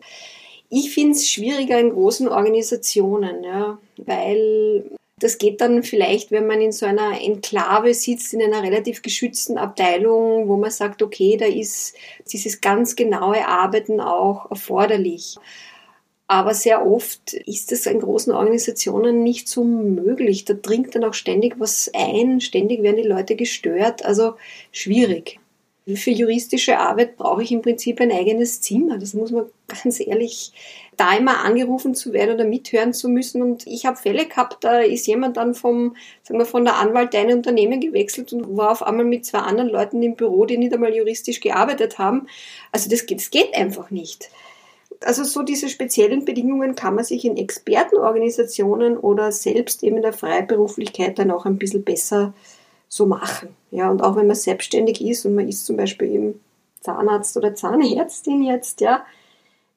Ich 0.69 0.93
finde 0.93 1.13
es 1.13 1.29
schwieriger 1.29 1.79
in 1.79 1.91
großen 1.91 2.27
Organisationen, 2.27 3.45
ja, 3.45 3.77
weil 3.95 4.83
das 5.19 5.39
geht 5.39 5.61
dann 5.61 5.81
vielleicht, 5.81 6.31
wenn 6.31 6.45
man 6.45 6.61
in 6.61 6.71
so 6.71 6.85
einer 6.85 7.19
Enklave 7.19 7.93
sitzt, 7.93 8.33
in 8.33 8.41
einer 8.41 8.61
relativ 8.61 9.01
geschützten 9.01 9.57
Abteilung, 9.57 10.47
wo 10.47 10.57
man 10.57 10.69
sagt, 10.69 11.01
okay, 11.01 11.37
da 11.37 11.45
ist 11.45 11.95
dieses 12.31 12.61
ganz 12.61 12.95
genaue 12.95 13.47
Arbeiten 13.47 13.99
auch 13.99 14.51
erforderlich. 14.51 15.37
Aber 16.27 16.53
sehr 16.53 16.85
oft 16.85 17.33
ist 17.33 17.71
es 17.71 17.85
in 17.85 17.99
großen 17.99 18.33
Organisationen 18.33 19.23
nicht 19.23 19.47
so 19.47 19.63
möglich. 19.63 20.45
Da 20.45 20.53
dringt 20.53 20.93
dann 20.93 21.05
auch 21.05 21.13
ständig 21.13 21.55
was 21.57 21.89
ein, 21.95 22.41
ständig 22.41 22.83
werden 22.83 22.97
die 22.97 23.07
Leute 23.07 23.35
gestört. 23.35 24.05
Also 24.05 24.35
schwierig. 24.71 25.39
Für 25.95 26.11
juristische 26.11 26.79
Arbeit 26.79 27.15
brauche 27.15 27.43
ich 27.43 27.51
im 27.53 27.61
Prinzip 27.61 28.01
ein 28.01 28.11
eigenes 28.11 28.59
Zimmer. 28.59 28.97
Das 28.97 29.13
muss 29.13 29.31
man 29.31 29.45
ganz 29.83 29.99
ehrlich, 30.01 30.51
da 30.97 31.15
immer 31.15 31.45
angerufen 31.45 31.93
zu 31.93 32.11
werden 32.11 32.33
oder 32.35 32.45
mithören 32.45 32.91
zu 32.91 33.07
müssen. 33.07 33.41
Und 33.43 33.67
ich 33.67 33.85
habe 33.85 33.97
Fälle 33.97 34.25
gehabt, 34.25 34.63
da 34.63 34.79
ist 34.79 35.05
jemand 35.05 35.37
dann 35.37 35.53
vom, 35.53 35.95
sagen 36.23 36.39
wir, 36.39 36.45
von 36.45 36.65
der 36.65 36.77
Anwalt 36.77 37.15
ein 37.15 37.31
Unternehmen 37.31 37.79
gewechselt 37.79 38.33
und 38.33 38.57
war 38.57 38.71
auf 38.71 38.81
einmal 38.81 39.05
mit 39.05 39.25
zwei 39.25 39.39
anderen 39.39 39.69
Leuten 39.69 40.01
im 40.01 40.15
Büro, 40.15 40.45
die 40.45 40.57
nicht 40.57 40.73
einmal 40.73 40.95
juristisch 40.95 41.39
gearbeitet 41.39 41.99
haben. 41.99 42.27
Also 42.71 42.89
das 42.89 43.05
geht, 43.05 43.19
das 43.19 43.29
geht 43.29 43.55
einfach 43.55 43.91
nicht. 43.91 44.29
Also 45.05 45.23
so 45.23 45.43
diese 45.43 45.69
speziellen 45.69 46.25
Bedingungen 46.25 46.73
kann 46.73 46.95
man 46.95 47.03
sich 47.03 47.23
in 47.25 47.37
Expertenorganisationen 47.37 48.97
oder 48.97 49.31
selbst 49.31 49.83
eben 49.83 49.97
in 49.97 50.01
der 50.01 50.13
Freiberuflichkeit 50.13 51.19
dann 51.19 51.29
auch 51.29 51.45
ein 51.45 51.59
bisschen 51.59 51.83
besser 51.83 52.33
so 52.89 53.05
machen. 53.05 53.49
Ja, 53.69 53.91
und 53.91 54.01
auch 54.01 54.15
wenn 54.15 54.25
man 54.25 54.35
selbstständig 54.35 55.01
ist 55.01 55.25
und 55.25 55.35
man 55.35 55.47
ist 55.47 55.67
zum 55.67 55.77
Beispiel 55.77 56.11
eben 56.11 56.41
Zahnarzt 56.81 57.37
oder 57.37 57.53
Zahnärztin 57.53 58.41
jetzt, 58.41 58.81
ja, 58.81 59.05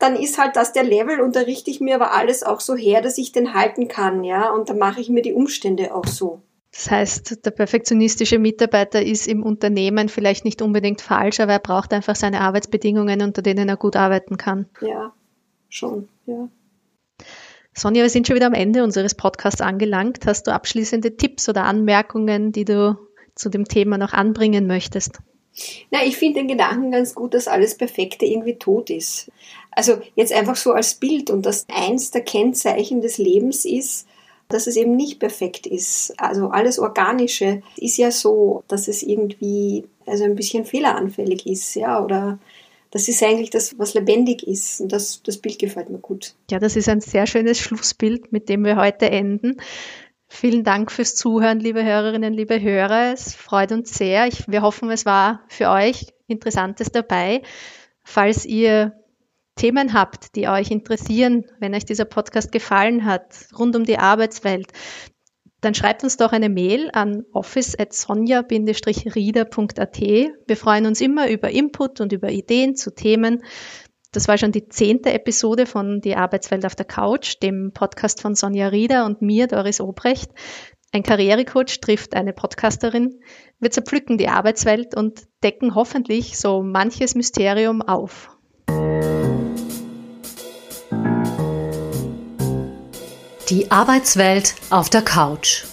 dann 0.01 0.17
ist 0.17 0.39
halt 0.39 0.57
das 0.57 0.73
der 0.73 0.83
Level 0.83 1.21
und 1.21 1.37
da 1.37 1.41
richte 1.41 1.71
ich 1.71 1.81
mir 1.81 1.95
aber 1.95 2.13
alles 2.13 2.43
auch 2.43 2.61
so 2.61 2.75
her, 2.75 3.03
dass 3.03 3.19
ich 3.19 3.33
den 3.33 3.55
halten 3.55 3.87
kann, 3.87 4.25
ja, 4.25 4.51
und 4.51 4.69
da 4.69 4.75
mache 4.75 5.01
ich 5.01 5.11
mir 5.11 5.23
die 5.23 5.35
Umstände 5.35 5.95
auch 5.95 6.07
so. 6.07 6.43
Das 6.73 6.91
heißt, 6.91 7.45
der 7.45 7.51
perfektionistische 7.51 8.39
Mitarbeiter 8.39 9.03
ist 9.03 9.27
im 9.27 9.43
Unternehmen 9.43 10.09
vielleicht 10.09 10.45
nicht 10.45 10.63
unbedingt 10.63 11.01
falsch, 11.01 11.41
aber 11.41 11.53
er 11.53 11.59
braucht 11.59 11.93
einfach 11.93 12.17
seine 12.17 12.41
Arbeitsbedingungen, 12.41 13.23
unter 13.23 13.43
denen 13.43 13.69
er 13.69 13.77
gut 13.77 13.97
arbeiten 13.97 14.37
kann. 14.37 14.67
Ja, 14.81 15.13
schon, 15.69 16.09
ja. 16.27 16.49
Sonja, 17.75 18.03
wir 18.03 18.11
sind 18.11 18.27
schon 18.27 18.37
wieder 18.37 18.47
am 18.47 18.55
Ende 18.55 18.83
unseres 18.83 19.15
Podcasts 19.15 19.61
angelangt. 19.61 20.27
Hast 20.27 20.47
du 20.47 20.53
abschließende 20.53 21.17
Tipps 21.17 21.49
oder 21.49 21.65
Anmerkungen, 21.65 22.53
die 22.53 22.65
du 22.65 22.97
zu 23.35 23.49
dem 23.49 23.65
Thema 23.67 23.99
noch 23.99 24.13
anbringen 24.13 24.67
möchtest? 24.67 25.19
Na, 25.91 26.05
ich 26.05 26.17
finde 26.17 26.41
den 26.41 26.49
Gedanken 26.49 26.91
ganz 26.91 27.15
gut, 27.15 27.35
dass 27.35 27.49
alles 27.49 27.77
Perfekte 27.77 28.25
irgendwie 28.25 28.55
tot 28.55 28.91
ist. 28.91 29.31
Also 29.71 29.99
jetzt 30.15 30.33
einfach 30.33 30.57
so 30.57 30.73
als 30.73 30.95
Bild 30.95 31.31
und 31.31 31.45
dass 31.47 31.67
eins 31.69 32.11
der 32.11 32.23
Kennzeichen 32.23 33.01
des 33.01 33.19
Lebens 33.19 33.65
ist, 33.65 34.07
dass 34.49 34.67
es 34.67 34.77
eben 34.77 34.97
nicht 34.97 35.21
perfekt 35.21 35.67
ist. 35.67 36.15
Also 36.19 36.49
alles 36.49 36.79
Organische 36.79 37.63
ist 37.77 37.97
ja 37.97 38.11
so, 38.11 38.65
dass 38.69 38.89
es 38.89 39.03
irgendwie 39.03 39.85
also 40.07 40.25
ein 40.25 40.35
bisschen 40.35 40.65
fehleranfällig 40.65 41.47
ist, 41.47 41.75
ja, 41.77 42.03
oder 42.03 42.39
das 42.91 43.07
ist 43.07 43.23
eigentlich 43.23 43.51
das, 43.51 43.79
was 43.79 43.95
lebendig 43.95 44.43
ist. 44.47 44.81
Und 44.81 44.91
das, 44.91 45.23
das 45.23 45.39
Bild 45.39 45.59
gefällt 45.59 45.91
mir 45.91 45.99
gut. 45.99 46.35
Ja, 46.51 46.59
das 46.59 46.75
ist 46.75 46.89
ein 46.89 47.01
sehr 47.01 47.27
schönes 47.27 47.59
Schlussbild, 47.59 48.33
mit 48.33 48.49
dem 48.49 48.65
wir 48.65 48.77
heute 48.77 49.09
enden. 49.11 49.59
Vielen 50.33 50.63
Dank 50.63 50.93
fürs 50.93 51.17
Zuhören, 51.17 51.59
liebe 51.59 51.83
Hörerinnen, 51.85 52.33
liebe 52.33 52.63
Hörer. 52.63 53.13
Es 53.13 53.35
freut 53.35 53.73
uns 53.73 53.93
sehr. 53.93 54.29
Ich, 54.29 54.47
wir 54.47 54.63
hoffen, 54.63 54.89
es 54.91 55.05
war 55.05 55.43
für 55.49 55.71
euch 55.71 56.15
Interessantes 56.29 56.93
dabei. 56.93 57.43
Falls 58.05 58.47
ihr 58.47 58.93
Themen 59.57 59.93
habt, 59.93 60.37
die 60.37 60.47
euch 60.49 60.71
interessieren, 60.71 61.47
wenn 61.59 61.75
euch 61.75 61.85
dieser 61.85 62.05
Podcast 62.05 62.53
gefallen 62.53 63.05
hat, 63.05 63.49
rund 63.59 63.75
um 63.75 63.83
die 63.83 63.99
Arbeitswelt, 63.99 64.69
dann 65.61 65.75
schreibt 65.75 66.05
uns 66.05 66.17
doch 66.17 66.31
eine 66.31 66.49
Mail 66.49 66.91
an 66.93 67.25
office.sonja-rieder.at. 67.33 70.01
Wir 70.01 70.57
freuen 70.57 70.87
uns 70.87 71.01
immer 71.01 71.29
über 71.29 71.51
Input 71.51 72.01
und 72.01 72.13
über 72.13 72.31
Ideen 72.31 72.77
zu 72.77 72.95
Themen. 72.95 73.43
Das 74.13 74.27
war 74.27 74.39
schon 74.39 74.51
die 74.51 74.69
zehnte 74.69 75.13
Episode 75.13 75.67
von 75.67 76.01
Die 76.01 76.17
Arbeitswelt 76.17 76.67
auf 76.67 76.75
der 76.75 76.87
Couch, 76.87 77.37
dem 77.43 77.71
Podcast 77.73 78.21
von 78.21 78.35
Sonja 78.35 78.67
Rieder 78.69 79.07
und 79.07 79.23
mir, 79.23 79.47
Doris 79.47 79.81
Obrecht. 79.81 80.33
Ein 80.91 81.05
Karrierecoach 81.05 81.81
trifft 81.81 82.15
eine 82.15 82.33
Podcasterin. 82.33 83.21
Wir 83.61 83.71
zerpflücken 83.71 84.19
die 84.19 84.27
Arbeitswelt 84.27 84.97
und 84.97 85.29
decken 85.45 85.77
hoffentlich 85.77 86.37
so 86.39 86.61
manches 86.61 87.15
Mysterium 87.15 87.83
auf. 87.83 88.37
Die 93.49 93.71
Arbeitswelt 93.71 94.57
auf 94.71 94.91
der 94.91 95.03
Couch. 95.03 95.70